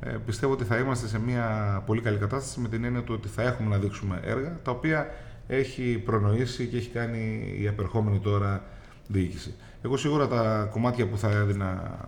Ε, 0.00 0.10
πιστεύω 0.26 0.52
ότι 0.52 0.64
θα 0.64 0.78
είμαστε 0.78 1.06
σε 1.06 1.20
μια 1.20 1.82
πολύ 1.86 2.00
καλή 2.00 2.18
κατάσταση 2.18 2.60
με 2.60 2.68
την 2.68 2.84
έννοια 2.84 3.02
του 3.02 3.14
ότι 3.16 3.28
θα 3.28 3.42
έχουμε 3.42 3.68
να 3.68 3.78
δείξουμε 3.78 4.20
έργα 4.24 4.58
τα 4.62 4.70
οποία 4.70 5.06
έχει 5.46 6.02
προνοήσει 6.04 6.66
και 6.66 6.76
έχει 6.76 6.90
κάνει 6.90 7.54
η 7.60 7.68
απερχόμενη 7.68 8.18
τώρα 8.18 8.62
διοίκηση. 9.06 9.54
Εγώ 9.82 9.96
σίγουρα 9.96 10.28
τα 10.28 10.68
κομμάτια 10.72 11.06
που 11.08 11.18
θα 11.18 11.30
έδινα 11.30 11.98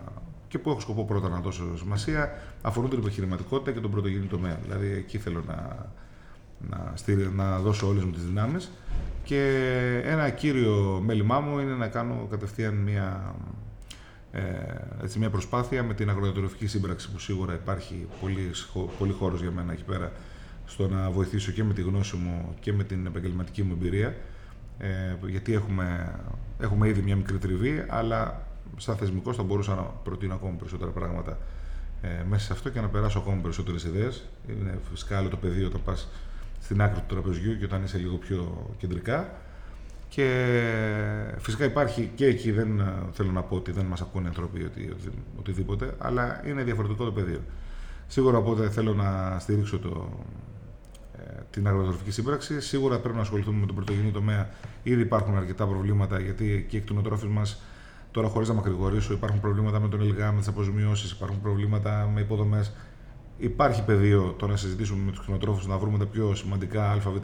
και 0.49 0.59
που 0.59 0.71
έχω 0.71 0.81
σκοπό 0.81 1.05
πρώτα 1.05 1.29
να 1.29 1.41
δώσω 1.41 1.77
σημασία 1.77 2.33
αφορούν 2.63 2.91
την 2.91 2.99
επιχειρηματικότητα 2.99 3.73
και 3.73 3.81
τον 3.81 3.91
πρωτογενή 3.91 4.27
τομέα. 4.27 4.59
Δηλαδή 4.63 4.93
εκεί 4.93 5.19
θέλω 5.19 5.43
να, 5.47 5.87
να, 6.71 6.95
να 7.35 7.59
δώσω 7.59 7.89
όλες 7.89 8.05
μου 8.05 8.11
τις 8.11 8.25
δυνάμεις 8.25 8.71
και 9.25 9.41
ένα 10.05 10.31
κύριο 10.31 11.03
μέλημά 11.05 11.41
μου 11.41 11.59
είναι 11.59 11.75
να 11.75 11.89
κάνω 11.89 12.27
κατευθείαν 12.31 12.75
μια, 12.75 13.35
ε, 14.33 14.43
έτσι, 15.03 15.19
μια 15.19 15.31
προσπάθεια 15.31 15.83
με 15.83 15.95
την 15.95 16.11
αγροδιατροφική 16.11 16.67
σύμπραξη 16.67 17.11
που 17.11 17.19
σίγουρα 17.19 17.55
υπάρχει 17.55 18.07
πολύ, 18.21 18.51
πολύ 18.99 19.13
χώρος 19.13 19.41
για 19.41 19.51
μένα 19.51 19.73
εκεί 19.73 19.85
πέρα 19.85 20.13
στο 20.67 20.89
να 20.89 21.11
βοηθήσω 21.11 21.53
και 21.53 21.65
με 21.65 21.73
τη 21.73 21.83
γνώση 21.83 22.17
μου 22.17 22.55
και 22.61 22.73
με 22.73 22.85
την 22.85 23.07
επαγγελματική 23.07 23.63
μου 23.63 23.73
εμπειρία 23.73 24.15
ε, 24.79 24.89
γιατί 25.27 25.53
έχουμε, 25.53 26.15
έχουμε 26.61 26.89
ήδη 26.89 27.01
μια 27.01 27.17
μικρή 27.17 27.39
τριβή 27.39 27.85
αλλά 27.89 28.47
σαν 28.77 28.97
θεσμικός 28.97 29.37
θα 29.37 29.43
μπορούσα 29.43 29.75
να 29.75 29.83
προτείνω 29.83 30.35
ακόμα 30.35 30.57
περισσότερα 30.59 30.91
πράγματα 30.91 31.39
ε, 32.03 32.25
μέσα 32.29 32.45
σε 32.45 32.53
αυτό 32.53 32.71
και 32.71 32.81
να 32.81 32.89
περάσω 32.89 33.19
ακόμα 33.19 33.41
περισσότερες 33.43 33.85
ιδέες. 33.85 34.25
Είναι 34.49 34.79
φυσικά 34.91 35.19
άλλο 35.19 35.29
το 35.29 35.37
πεδίο 35.37 35.67
όταν 35.67 35.83
πας 35.85 36.09
στην 36.67 36.83
άκρη 36.83 37.01
του 37.01 37.15
τραπεζιού 37.15 37.59
και 37.59 37.65
όταν 37.65 37.85
είσαι 37.85 37.99
λίγο 37.99 38.17
πιο 38.17 38.71
κεντρικά. 38.79 39.31
Και 40.09 40.27
φυσικά 41.39 41.65
υπάρχει 41.65 42.11
και 42.15 42.27
εκεί, 42.27 42.51
δεν 42.51 42.83
θέλω 43.13 43.31
να 43.31 43.43
πω 43.43 43.57
ότι 43.57 43.73
δεν 43.73 43.85
μας 43.85 44.01
ακούνε 44.01 44.29
άνθρωποι 44.29 44.65
οτι, 44.65 44.93
οτιδήποτε, 45.39 45.95
αλλά 45.99 46.43
είναι 46.47 46.63
διαφορετικό 46.63 47.05
το 47.05 47.13
πεδίο. 47.13 47.41
Σίγουρα 48.07 48.39
οπότε 48.39 48.71
θέλω 48.71 48.95
να 48.95 49.39
στηρίξω 49.39 49.79
το, 49.79 50.09
ε, 51.19 51.41
την 51.51 51.67
αγροτροφική 51.69 52.11
σύμπραξη. 52.11 52.61
Σίγουρα 52.61 52.99
πρέπει 52.99 53.17
να 53.17 53.23
ασχοληθούμε 53.23 53.59
με 53.61 53.67
τον 53.67 53.75
πρωτογενή 53.75 54.11
τομέα. 54.11 54.49
Ήδη 54.83 55.01
υπάρχουν 55.01 55.37
αρκετά 55.37 55.67
προβλήματα 55.67 56.21
γιατί 56.21 56.67
και 56.69 56.77
εκ 56.77 56.87
των 56.87 57.29
μας, 57.29 57.63
τώρα 58.11 58.29
χωρίς 58.29 58.49
να 58.49 58.55
μακρηγορήσω, 58.55 59.13
υπάρχουν 59.13 59.41
προβλήματα 59.41 59.81
με 59.81 59.89
τον 59.89 60.01
ΕΛΓΑ, 60.01 60.33
με 60.33 60.39
τις 60.39 60.49
αποζημιώσεις, 60.49 61.11
υπάρχουν 61.11 61.41
προβλήματα 61.41 62.11
με 62.15 62.21
υποδομές 62.21 62.73
υπάρχει 63.39 63.85
πεδίο 63.85 64.35
το 64.39 64.47
να 64.47 64.57
συζητήσουμε 64.57 65.05
με 65.05 65.11
τους 65.11 65.21
κτηνοτρόφου 65.21 65.69
να 65.69 65.79
βρούμε 65.79 65.99
τα 65.99 66.07
πιο 66.07 66.35
σημαντικά 66.35 66.91
ΑΒΓ 66.91 67.19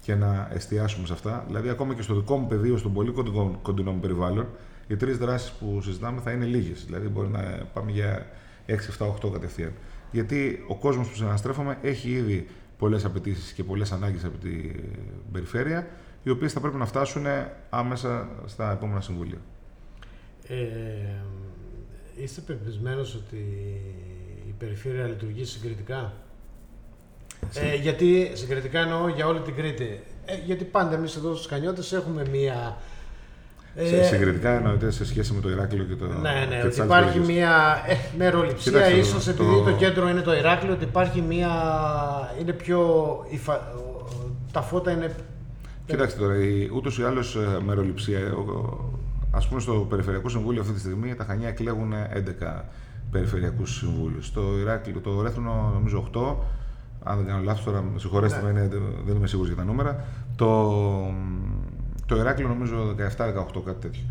και 0.00 0.14
να 0.14 0.48
εστιάσουμε 0.52 1.06
σε 1.06 1.12
αυτά. 1.12 1.44
Δηλαδή, 1.46 1.68
ακόμα 1.68 1.94
και 1.94 2.02
στο 2.02 2.14
δικό 2.14 2.36
μου 2.36 2.46
πεδίο, 2.46 2.76
στον 2.76 2.92
πολύ 2.92 3.10
κοντινό, 3.10 3.58
κοντινό 3.62 3.92
μου 3.92 4.00
περιβάλλον, 4.00 4.48
οι 4.86 4.96
τρεις 4.96 5.18
δράσεις 5.18 5.50
που 5.50 5.80
συζητάμε 5.82 6.20
θα 6.20 6.30
είναι 6.30 6.44
λίγες. 6.44 6.84
Δηλαδή, 6.84 7.08
μπορεί 7.08 7.28
να 7.28 7.40
πάμε 7.72 7.90
για 7.90 8.26
6, 8.66 8.72
7, 8.98 9.06
8 9.06 9.30
κατευθείαν. 9.32 9.72
Γιατί 10.10 10.64
ο 10.68 10.76
κόσμος 10.76 11.08
που 11.08 11.14
συναναστρέφαμε 11.14 11.78
έχει 11.82 12.10
ήδη 12.10 12.48
πολλές 12.78 13.04
απαιτήσεις 13.04 13.52
και 13.52 13.64
πολλές 13.64 13.92
ανάγκες 13.92 14.24
από 14.24 14.38
την 14.38 14.74
περιφέρεια, 15.32 15.86
οι 16.22 16.30
οποίες 16.30 16.52
θα 16.52 16.60
πρέπει 16.60 16.76
να 16.76 16.86
φτάσουν 16.86 17.24
άμεσα 17.70 18.28
στα 18.46 18.72
επόμενα 18.72 19.00
συμβούλια. 19.00 19.38
Ε, 20.48 20.56
είστε 22.22 22.40
πεπισμένος 22.40 23.14
ότι 23.14 23.46
η 24.52 24.64
περιφέρεια 24.64 25.06
λειτουργεί 25.06 25.44
συγκριτικά; 25.44 26.12
Ε, 27.54 27.74
γιατί 27.74 28.30
συγκριτικά 28.34 28.80
εννοώ 28.80 29.08
για 29.08 29.26
όλη 29.26 29.40
την 29.40 29.54
Κρήτη. 29.54 30.00
Ε, 30.24 30.34
γιατί 30.44 30.64
πάντα 30.64 30.94
εμείς 30.94 31.16
εδώ 31.16 31.34
στους 31.34 31.46
Κανιώτες 31.46 31.92
έχουμε 31.92 32.22
μία. 32.30 32.76
Ε, 33.74 34.02
συγκριτικά 34.02 34.50
εννοείται 34.50 34.90
σε 34.90 35.04
σχέση 35.04 35.32
με 35.32 35.40
το 35.40 35.50
Ηράκλειο 35.50 35.84
και 35.84 35.94
το. 35.94 36.06
Ναι, 36.06 36.46
ναι, 36.48 36.62
ότι 36.64 36.80
υπάρχει 36.80 37.18
μία 37.18 37.82
ε, 37.86 37.96
μεροληψία, 38.16 38.90
ίσως 38.90 39.28
επειδή 39.28 39.50
το... 39.50 39.62
το 39.62 39.72
κέντρο 39.72 40.08
είναι 40.08 40.20
το 40.20 40.34
Ηράκλειο, 40.34 40.72
ότι 40.72 40.84
υπάρχει 40.84 41.20
μία. 41.20 41.50
είναι 42.40 42.52
πιο. 42.52 42.80
τα 44.52 44.62
φώτα 44.62 44.90
είναι. 44.90 45.14
Κοιτάξτε 45.86 46.20
τώρα, 46.20 46.34
ούτως 46.74 46.98
ή 46.98 47.02
άλλως 47.02 47.36
ε, 47.36 47.60
μεροληψία. 47.64 48.18
Α 49.30 49.48
πούμε 49.48 49.60
στο 49.60 49.72
Περιφερειακό 49.72 50.28
Συμβούλιο 50.28 50.60
αυτή 50.60 50.72
τη 50.72 50.80
στιγμή 50.80 51.14
τα 51.14 51.24
Χανιά 51.24 51.48
εκλέγουν 51.48 51.92
11 51.92 52.62
περιφερειακούς 53.12 53.76
συμβούλους. 53.76 54.32
Το 54.32 54.58
Ηράκλειο, 54.60 55.00
το 55.00 55.22
Ρέθρονο 55.22 55.70
νομίζω 55.74 56.10
8. 56.14 56.36
Αν 57.02 57.16
δεν 57.16 57.26
κάνω 57.26 57.42
λάθος, 57.42 57.64
τώρα 57.64 57.84
συγχωρέστε 57.96 58.42
ναι. 58.42 58.52
με, 58.52 58.68
δεν 59.06 59.16
είμαι 59.16 59.26
σίγουρος 59.26 59.52
για 59.52 59.62
τα 59.62 59.64
νούμερα. 59.64 60.04
Το, 60.36 60.70
το 62.06 62.16
Ηράκλειο 62.16 62.48
νομίζω 62.48 62.94
17-18, 62.98 63.62
κάτι 63.64 63.80
τέτοιο. 63.80 64.02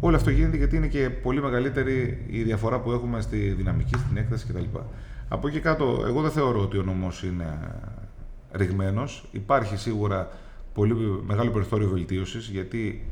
Όλο 0.00 0.16
αυτό 0.16 0.30
γίνεται 0.30 0.56
γιατί 0.56 0.76
είναι 0.76 0.86
και 0.86 1.10
πολύ 1.10 1.42
μεγαλύτερη 1.42 2.24
η 2.26 2.42
διαφορά 2.42 2.80
που 2.80 2.92
έχουμε 2.92 3.20
στη 3.20 3.36
δυναμική, 3.36 3.98
στην 3.98 4.16
έκταση 4.16 4.46
κτλ. 4.46 4.78
Από 5.28 5.48
εκεί 5.48 5.60
κάτω, 5.60 6.04
εγώ 6.06 6.20
δεν 6.20 6.30
θεωρώ 6.30 6.60
ότι 6.60 6.78
ο 6.78 6.82
νόμο 6.82 7.08
είναι 7.24 7.58
ρηγμένος. 8.52 9.28
Υπάρχει 9.32 9.76
σίγουρα 9.76 10.28
πολύ 10.74 10.94
μεγάλο 11.26 11.50
περιθώριο 11.50 11.88
βελτίωσης 11.88 12.48
γιατί 12.48 13.06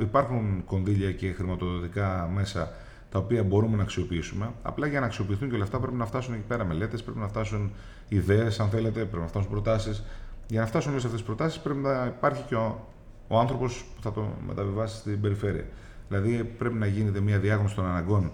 υπάρχουν 0.00 0.62
κονδύλια 0.66 1.12
και 1.12 1.32
χρηματοδοτικά 1.32 2.30
μέσα 2.34 2.72
τα 3.14 3.20
οποία 3.20 3.42
μπορούμε 3.42 3.76
να 3.76 3.82
αξιοποιήσουμε. 3.82 4.52
Απλά 4.62 4.86
για 4.86 5.00
να 5.00 5.06
αξιοποιηθούν 5.06 5.48
και 5.48 5.54
όλα 5.54 5.64
αυτά 5.64 5.78
πρέπει 5.80 5.96
να 5.96 6.06
φτάσουν 6.06 6.34
εκεί 6.34 6.42
πέρα 6.48 6.64
μελέτες, 6.64 7.02
πρέπει 7.02 7.18
να 7.18 7.28
φτάσουν 7.28 7.72
ιδέες, 8.08 8.60
αν 8.60 8.68
θέλετε, 8.68 9.00
πρέπει 9.00 9.22
να 9.22 9.26
φτάσουν 9.26 9.50
προτάσεις. 9.50 10.04
Για 10.48 10.60
να 10.60 10.66
φτάσουν 10.66 10.90
όλες 10.90 11.04
αυτές 11.04 11.20
τις 11.20 11.28
προτάσεις 11.28 11.60
πρέπει 11.60 11.78
να 11.78 12.06
υπάρχει 12.06 12.42
και 12.42 12.54
ο, 12.54 12.86
ο 13.28 13.38
άνθρωπος 13.38 13.84
που 13.96 14.02
θα 14.02 14.12
το 14.12 14.28
μεταβιβάσει 14.46 14.96
στην 14.96 15.20
περιφέρεια. 15.20 15.64
Δηλαδή 16.08 16.44
πρέπει 16.44 16.74
να 16.74 16.86
γίνεται 16.86 17.20
μια 17.20 17.38
διάγνωση 17.38 17.74
των 17.74 17.86
αναγκών 17.86 18.32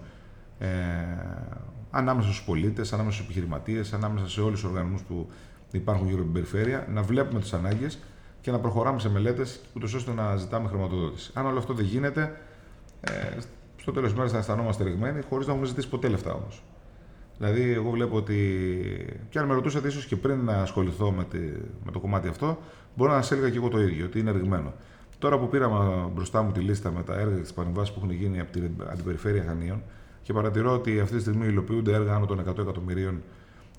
ε, 0.59 0.67
ανάμεσα 1.91 2.27
στους 2.27 2.43
πολίτες, 2.43 2.93
ανάμεσα 2.93 3.15
στους 3.15 3.25
επιχειρηματίες, 3.25 3.93
ανάμεσα 3.93 4.29
σε 4.29 4.41
όλους 4.41 4.61
τους 4.61 4.69
οργανισμούς 4.69 5.01
που 5.01 5.29
υπάρχουν 5.71 6.05
γύρω 6.07 6.21
από 6.21 6.31
την 6.31 6.33
περιφέρεια, 6.33 6.87
να 6.89 7.01
βλέπουμε 7.01 7.39
τις 7.39 7.53
ανάγκες 7.53 7.99
και 8.41 8.51
να 8.51 8.59
προχωράμε 8.59 8.99
σε 8.99 9.09
μελέτες, 9.09 9.59
ούτως 9.75 9.93
ώστε 9.93 10.11
να 10.11 10.35
ζητάμε 10.35 10.67
χρηματοδότηση. 10.67 11.31
Αν 11.33 11.45
όλο 11.45 11.57
αυτό 11.57 11.73
δεν 11.73 11.85
γίνεται, 11.85 12.41
ε, 13.01 13.37
στο 13.81 13.91
τέλος 13.91 14.07
της 14.09 14.17
μέρας 14.17 14.31
θα 14.31 14.37
αισθανόμαστε 14.37 14.83
ρηγμένοι, 14.83 15.21
χωρίς 15.29 15.45
να 15.45 15.51
έχουμε 15.51 15.67
ζητήσει 15.67 15.89
ποτέ 15.89 16.07
λεφτά 16.07 16.33
όμως. 16.33 16.63
Δηλαδή, 17.37 17.71
εγώ 17.71 17.89
βλέπω 17.89 18.15
ότι. 18.15 18.35
και 19.29 19.39
αν 19.39 19.45
με 19.45 19.53
ρωτούσατε 19.53 19.87
ίσως 19.87 20.05
και 20.05 20.15
πριν 20.15 20.39
να 20.39 20.53
ασχοληθώ 20.53 21.11
με, 21.11 21.23
τη, 21.23 21.37
με 21.85 21.91
το 21.91 21.99
κομμάτι 21.99 22.27
αυτό, 22.27 22.57
μπορώ 22.95 23.11
να 23.11 23.21
σας 23.21 23.31
έλεγα 23.31 23.49
και 23.49 23.57
εγώ 23.57 23.67
το 23.67 23.81
ίδιο, 23.81 24.05
ότι 24.05 24.19
είναι 24.19 24.31
ρηγμένο. 24.31 24.73
Τώρα 25.19 25.39
που 25.39 25.49
πήραμε 25.49 26.09
μπροστά 26.13 26.41
μου 26.41 26.51
τη 26.51 26.59
λίστα 26.59 26.91
με 26.91 27.03
τα 27.03 27.13
έργα 27.13 27.35
και 27.35 27.41
τις 27.41 27.53
παρεμβάσεις 27.53 27.93
που 27.93 27.99
έχουν 28.03 28.15
γίνει 28.15 28.39
από 28.39 28.51
την 28.51 28.71
αντιπεριφέρεια 28.91 29.43
Χανίων 29.47 29.81
και 30.21 30.33
παρατηρώ 30.33 30.73
ότι 30.73 30.99
αυτή 30.99 31.15
τη 31.15 31.21
στιγμή 31.21 31.47
υλοποιούνται 31.47 31.93
έργα 31.93 32.15
άνω 32.15 32.25
των 32.25 32.39
100 32.49 32.57
εκατομμυρίων 32.57 33.21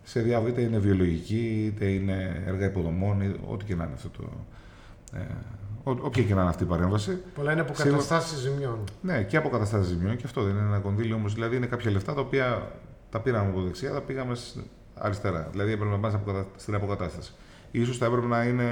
σε 0.03 0.21
διάβολο, 0.21 0.51
είτε 0.51 0.61
είναι 0.61 0.79
βιολογική, 0.79 1.65
είτε 1.67 1.85
είναι 1.85 2.43
έργα 2.47 2.67
υποδομών, 2.67 3.37
ό,τι 3.49 3.65
και 3.65 3.75
να 3.75 3.85
είναι 3.85 3.93
αυτό 3.95 4.09
το. 4.09 4.31
Ε, 5.13 5.27
όποια 5.85 6.23
και 6.23 6.35
να 6.35 6.41
είναι 6.41 6.51
αυτή 6.51 6.63
η 6.63 6.67
παρέμβαση. 6.67 7.19
Πολλά 7.35 7.53
είναι 7.53 7.61
αποκαταστάσει 7.61 8.37
ζημιών. 8.37 8.79
Ναι, 9.01 9.23
και 9.23 9.37
αποκαταστάσει 9.37 9.89
ζημιών 9.89 10.17
και 10.17 10.23
αυτό 10.25 10.43
δεν 10.43 10.55
είναι 10.55 10.67
ένα 10.67 10.79
κονδύλιο 10.79 11.15
όμως. 11.15 11.35
Δηλαδή 11.35 11.57
είναι 11.57 11.67
κάποια 11.67 11.91
λεφτά 11.91 12.15
τα 12.15 12.21
οποία 12.21 12.71
τα 13.11 13.21
πήραμε 13.21 13.49
από 13.49 13.63
δεξιά, 13.63 13.93
τα 13.93 14.01
πήγαμε 14.01 14.37
αριστερά. 14.95 15.49
Δηλαδή 15.51 15.73
έπρεπε 15.73 15.91
να 15.91 15.99
πάμε 15.99 16.47
στην 16.57 16.75
αποκατάσταση. 16.75 17.33
σω 17.85 17.93
θα 17.93 18.07
έπρεπε 18.07 18.27
να 18.27 18.45
είναι 18.45 18.67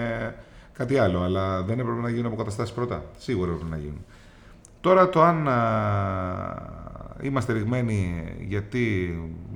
κάτι 0.72 0.98
άλλο, 0.98 1.22
αλλά 1.22 1.62
δεν 1.62 1.78
έπρεπε 1.78 2.00
να 2.00 2.08
γίνουν 2.08 2.26
αποκαταστάσεις 2.26 2.74
πρώτα. 2.74 3.04
Σίγουρα 3.18 3.52
έπρεπε 3.52 3.70
να 3.70 3.76
γίνουν. 3.76 4.04
Τώρα 4.80 5.08
το 5.08 5.22
αν 5.22 5.48
είμαστε 7.20 7.52
ρηγμένοι 7.52 8.24
γιατί 8.40 9.14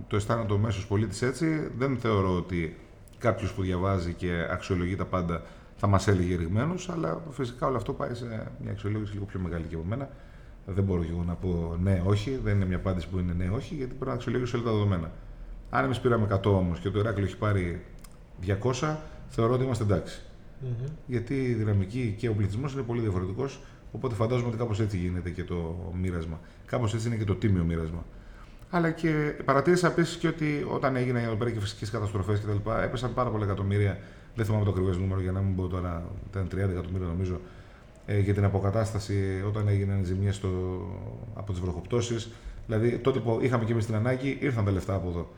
το 0.08 0.16
αισθάνεται 0.16 0.52
ο 0.52 0.58
μέσος 0.58 0.86
πολίτης 0.86 1.22
έτσι, 1.22 1.70
δεν 1.78 1.96
θεωρώ 1.96 2.36
ότι 2.36 2.76
κάποιος 3.18 3.52
που 3.52 3.62
διαβάζει 3.62 4.12
και 4.12 4.46
αξιολογεί 4.50 4.96
τα 4.96 5.04
πάντα 5.04 5.42
θα 5.76 5.86
μας 5.86 6.08
έλεγε 6.08 6.36
ρηγμένου, 6.36 6.74
αλλά 6.88 7.22
φυσικά 7.30 7.66
όλο 7.66 7.76
αυτό 7.76 7.92
πάει 7.92 8.14
σε 8.14 8.24
μια 8.62 8.70
αξιολόγηση 8.70 9.12
λίγο 9.12 9.24
πιο 9.24 9.40
μεγάλη 9.40 9.64
και 9.64 9.74
από 9.74 9.84
μένα. 9.84 10.08
Δεν 10.66 10.84
μπορώ 10.84 11.04
και 11.04 11.10
εγώ 11.10 11.22
να 11.26 11.34
πω 11.34 11.76
ναι, 11.82 12.02
όχι, 12.04 12.40
δεν 12.44 12.54
είναι 12.56 12.64
μια 12.64 12.76
απάντηση 12.76 13.08
που 13.08 13.18
είναι 13.18 13.32
ναι, 13.32 13.48
όχι, 13.48 13.74
γιατί 13.74 13.90
πρέπει 13.94 14.06
να 14.06 14.12
αξιολογήσω 14.12 14.56
όλα 14.56 14.66
τα 14.66 14.72
δεδομένα. 14.72 15.10
Αν 15.70 15.84
εμείς 15.84 16.00
πήραμε 16.00 16.26
100 16.30 16.44
όμως 16.44 16.78
και 16.78 16.90
το 16.90 16.98
Ηράκλειο 16.98 17.26
έχει 17.26 17.36
πάρει 17.36 17.84
200, 18.46 18.96
θεωρώ 19.28 19.54
ότι 19.54 19.64
είμαστε 19.64 19.84
εντάξει. 19.84 20.20
Mm-hmm. 20.62 20.90
Γιατί 21.06 21.34
η 21.34 21.52
δυναμική 21.52 22.14
και 22.18 22.28
ο 22.28 22.34
πληθυσμός 22.34 22.72
είναι 22.72 22.82
πολύ 22.82 23.00
διαφορετικός. 23.00 23.60
Οπότε 23.92 24.14
φαντάζομαι 24.14 24.48
ότι 24.48 24.56
κάπως 24.56 24.80
έτσι 24.80 24.96
γίνεται 24.96 25.30
και 25.30 25.44
το 25.44 25.92
μοίρασμα. 26.00 26.40
Κάπως 26.66 26.94
έτσι 26.94 27.06
είναι 27.06 27.16
και 27.16 27.24
το 27.24 27.34
τίμιο 27.34 27.64
μοίρασμα. 27.64 28.04
Αλλά 28.70 28.90
και 28.90 29.34
παρατήρησα 29.44 29.86
επίσης 29.86 30.16
και 30.16 30.28
ότι 30.28 30.66
όταν 30.70 30.96
έγιναν 30.96 31.22
εδώ 31.22 31.34
πέρα 31.34 31.50
και 31.50 31.60
φυσικές 31.60 31.90
καταστροφές 31.90 32.40
κτλ. 32.40 32.70
έπεσαν 32.82 33.14
πάρα 33.14 33.30
πολλά 33.30 33.44
εκατομμύρια. 33.44 33.98
Δεν 34.34 34.44
θυμάμαι 34.44 34.64
το 34.64 34.70
ακριβές 34.70 34.96
νούμερο 34.96 35.20
για 35.20 35.32
να 35.32 35.40
μην 35.40 35.56
πω 35.56 35.66
τώρα. 35.66 36.02
Ήταν 36.30 36.48
30 36.52 36.56
εκατομμύρια 36.56 37.06
νομίζω 37.06 37.40
ε, 38.06 38.18
για 38.18 38.34
την 38.34 38.44
αποκατάσταση 38.44 39.44
όταν 39.46 39.68
έγιναν 39.68 40.04
ζημιές 40.04 40.40
από 41.34 41.52
τις 41.52 41.60
βροχοπτώσεις. 41.60 42.30
Δηλαδή 42.66 42.98
τότε 42.98 43.18
που 43.18 43.38
είχαμε 43.42 43.64
και 43.64 43.72
εμείς 43.72 43.86
την 43.86 43.94
ανάγκη, 43.94 44.38
ήρθαν 44.40 44.64
τα 44.64 44.70
λεφτά 44.70 44.94
από 44.94 45.08
εδώ. 45.08 45.28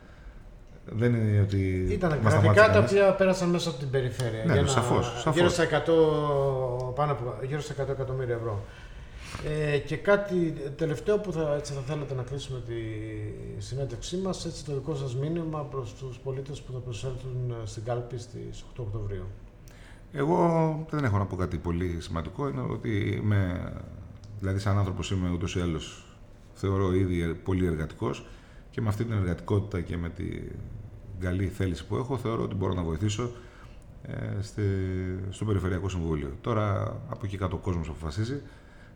Δεν 0.91 1.15
είναι 1.15 1.41
ότι. 1.41 1.87
Ήταν 1.91 2.21
κρατικά 2.25 2.71
τα 2.71 2.79
οποία 2.79 3.13
πέρασαν 3.13 3.49
μέσα 3.49 3.69
από 3.69 3.79
την 3.79 3.91
περιφέρεια. 3.91 4.45
Ναι, 4.47 4.53
για 4.53 4.67
σαφώς, 4.67 5.07
σαφώς. 5.07 5.35
Γύρω, 5.35 5.49
στα 5.49 5.65
100, 5.65 6.95
πάνω 6.95 7.13
από, 7.13 7.35
γύρω 7.43 7.61
στα 7.61 7.85
100 7.85 7.89
εκατομμύρια 7.89 8.35
ευρώ. 8.35 8.65
Ε, 9.45 9.79
και 9.79 9.97
κάτι 9.97 10.55
τελευταίο 10.77 11.19
που 11.19 11.33
θα, 11.33 11.55
έτσι 11.55 11.73
θα 11.73 11.81
θέλετε 11.81 12.15
να 12.15 12.23
κλείσουμε 12.23 12.61
τη 12.61 12.75
συνέντευξή 13.63 14.17
μας, 14.17 14.45
έτσι 14.45 14.65
το 14.65 14.75
δικό 14.75 14.95
σας 14.95 15.17
μήνυμα 15.17 15.63
προς 15.63 15.95
τους 15.95 16.19
πολίτες 16.19 16.61
που 16.61 16.73
θα 16.73 16.79
προσέλθουν 16.79 17.55
στην 17.65 17.85
κάλπη 17.85 18.19
στις 18.19 18.65
8 18.77 18.83
Οκτωβρίου. 18.85 19.25
Εγώ 20.13 20.87
δεν 20.91 21.05
έχω 21.05 21.19
να 21.19 21.27
πω 21.27 21.37
κάτι 21.37 21.57
πολύ 21.57 22.01
σημαντικό. 22.01 22.49
Είναι 22.49 22.61
ότι 22.61 23.21
είμαι, 23.23 23.73
δηλαδή, 24.39 24.59
σαν 24.59 24.79
άνθρωπος 24.79 25.11
είμαι 25.11 25.31
ούτως 25.31 25.57
ή 25.57 25.61
άλλως 25.61 26.07
θεωρώ 26.55 26.93
ήδη 26.93 27.35
πολύ 27.35 27.67
εργατικός 27.67 28.27
και 28.71 28.81
με 28.81 28.89
αυτή 28.89 29.05
την 29.05 29.13
εργατικότητα 29.13 29.81
και 29.81 29.97
με 29.97 30.09
την 30.09 30.53
καλή 31.21 31.47
θέληση 31.47 31.87
που 31.87 31.97
έχω, 31.97 32.17
θεωρώ 32.17 32.43
ότι 32.43 32.55
μπορώ 32.55 32.75
να 32.75 32.83
βοηθήσω 32.83 33.31
ε, 34.03 34.43
στη, 34.43 34.63
στο 35.31 35.45
Περιφερειακό 35.45 35.89
Συμβούλιο. 35.89 36.33
Τώρα 36.41 36.83
από 37.09 37.21
εκεί 37.25 37.37
κάτω 37.37 37.57
ο 37.57 37.59
κόσμος 37.59 37.89
αποφασίζει. 37.89 38.41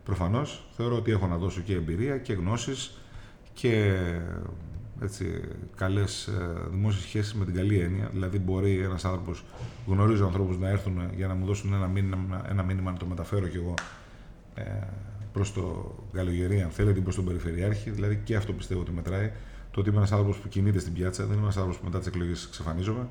Προφανώς 0.03 0.67
θεωρώ 0.75 0.95
ότι 0.95 1.11
έχω 1.11 1.27
να 1.27 1.37
δώσω 1.37 1.61
και 1.61 1.73
εμπειρία 1.73 2.17
και 2.17 2.33
γνώσεις 2.33 2.97
και 3.53 3.97
έτσι, 5.01 5.41
καλές 5.75 6.27
ε, 6.27 6.69
δημόσιες 6.71 7.03
σχέσεις 7.03 7.33
με 7.33 7.45
την 7.45 7.53
καλή 7.53 7.79
έννοια. 7.79 8.09
Δηλαδή 8.11 8.39
μπορεί 8.39 8.79
ένας 8.79 9.05
άνθρωπος, 9.05 9.43
γνωρίζω 9.87 10.25
ανθρώπους 10.25 10.57
να 10.57 10.69
έρθουν 10.69 11.01
για 11.15 11.27
να 11.27 11.33
μου 11.33 11.45
δώσουν 11.45 11.73
ένα 11.73 11.87
μήνυμα, 11.87 12.41
ένα 12.49 12.63
μήνυμα 12.63 12.91
να 12.91 12.97
το 12.97 13.05
μεταφέρω 13.05 13.47
κι 13.47 13.57
εγώ 13.57 13.73
ε, 14.55 14.63
προς 15.33 15.53
το 15.53 15.95
Καλογερή, 16.13 16.61
αν 16.61 16.69
θέλετε, 16.69 16.99
ή 16.99 17.01
προς 17.01 17.15
τον 17.15 17.25
Περιφερειάρχη. 17.25 17.89
Δηλαδή 17.89 18.21
και 18.23 18.35
αυτό 18.35 18.53
πιστεύω 18.53 18.81
ότι 18.81 18.91
μετράει. 18.91 19.31
Το 19.71 19.79
ότι 19.79 19.89
είμαι 19.89 19.97
ένας 19.97 20.11
άνθρωπος 20.11 20.37
που 20.37 20.47
κινείται 20.47 20.79
στην 20.79 20.93
πιάτσα, 20.93 21.23
δεν 21.23 21.33
είμαι 21.33 21.41
ένας 21.41 21.55
άνθρωπος 21.55 21.79
που 21.79 21.85
μετά 21.85 21.97
τις 21.97 22.07
εκλογές 22.07 22.45
εξαφανίζομαι. 22.45 22.99
Είμαι 22.99 23.07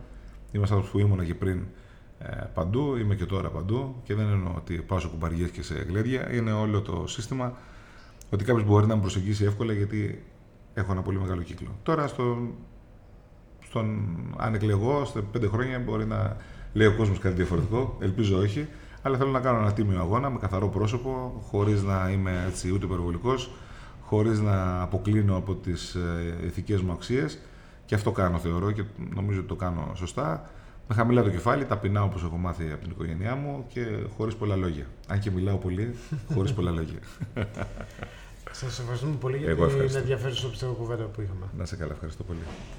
ένας 0.52 0.70
άνθρωπος 0.70 0.90
που 0.90 0.98
ήμουν 0.98 1.24
και 1.24 1.34
πριν 1.34 1.58
ε, 1.58 1.62
παντού, 2.54 2.96
είμαι 2.96 3.14
και 3.14 3.26
τώρα 3.26 3.48
παντού 3.48 3.94
και 4.02 4.14
δεν 4.14 4.28
εννοώ 4.28 4.52
ότι 4.56 4.74
πάω 4.74 4.98
σε 5.00 5.08
κουμπαριές 5.08 5.50
και 5.50 5.62
σε 5.62 5.74
γλέντια. 5.74 6.34
Είναι 6.34 6.52
όλο 6.52 6.80
το 6.80 7.06
σύστημα 7.06 7.56
ότι 8.30 8.44
κάποιος 8.44 8.66
μπορεί 8.66 8.86
να 8.86 8.94
με 8.94 9.00
προσεγγίσει 9.00 9.44
εύκολα 9.44 9.72
γιατί 9.72 10.24
έχω 10.74 10.92
ένα 10.92 11.02
πολύ 11.02 11.18
μεγάλο 11.18 11.42
κύκλο. 11.42 11.68
Τώρα, 11.82 12.06
στο, 12.06 12.38
στον, 13.60 14.16
αν 14.36 14.54
εκλεγώ, 14.54 15.04
σε 15.04 15.20
πέντε 15.20 15.46
χρόνια 15.46 15.78
μπορεί 15.78 16.06
να 16.06 16.36
λέει 16.72 16.86
ο 16.86 16.96
κόσμος 16.96 17.18
κάτι 17.18 17.34
διαφορετικό. 17.34 17.96
Ελπίζω 18.00 18.38
όχι. 18.38 18.68
Αλλά 19.02 19.16
θέλω 19.16 19.30
να 19.30 19.40
κάνω 19.40 19.58
ένα 19.58 19.72
τίμιο 19.72 20.00
αγώνα 20.00 20.30
με 20.30 20.38
καθαρό 20.38 20.68
πρόσωπο, 20.68 21.42
χωρίς 21.50 21.82
να 21.82 22.10
είμαι 22.10 22.44
έτσι 22.48 22.72
ούτε 22.72 22.84
υπερβολικός, 22.84 23.50
χωρίς 24.00 24.40
να 24.40 24.82
αποκλίνω 24.82 25.36
από 25.36 25.54
τις 25.54 25.94
ε, 25.94 26.46
ηθικές 26.46 26.80
μου 26.80 26.92
αξίες. 26.92 27.38
Και 27.86 27.94
αυτό 27.94 28.10
κάνω, 28.12 28.38
θεωρώ, 28.38 28.70
και 28.70 28.84
νομίζω 29.14 29.38
ότι 29.38 29.48
το 29.48 29.54
κάνω 29.54 29.92
σωστά. 29.94 30.50
Με 30.92 30.96
χαμηλά 30.96 31.22
το 31.22 31.30
κεφάλι, 31.30 31.64
ταπεινά 31.64 32.02
όπως 32.02 32.22
έχω 32.22 32.36
μάθει 32.36 32.70
από 32.72 32.82
την 32.82 32.90
οικογένειά 32.90 33.34
μου 33.34 33.64
και 33.68 33.80
χωρίς 34.16 34.34
πολλά 34.34 34.56
λόγια. 34.56 34.86
Αν 35.06 35.18
και 35.18 35.30
μιλάω 35.30 35.56
πολύ, 35.56 35.94
χωρίς 36.34 36.52
πολλά 36.52 36.70
λόγια. 36.70 36.98
Σας 38.50 38.78
ευχαριστούμε 38.78 39.14
πολύ 39.20 39.36
για 39.36 39.54
την 39.54 39.96
ενδιαφέρουσα 39.96 40.48
πιστεύω 40.48 40.72
κουβέντα 40.72 41.04
που 41.04 41.20
είχαμε. 41.20 41.46
Να 41.56 41.64
σε 41.64 41.76
καλά, 41.76 41.92
ευχαριστώ 41.92 42.22
πολύ. 42.22 42.38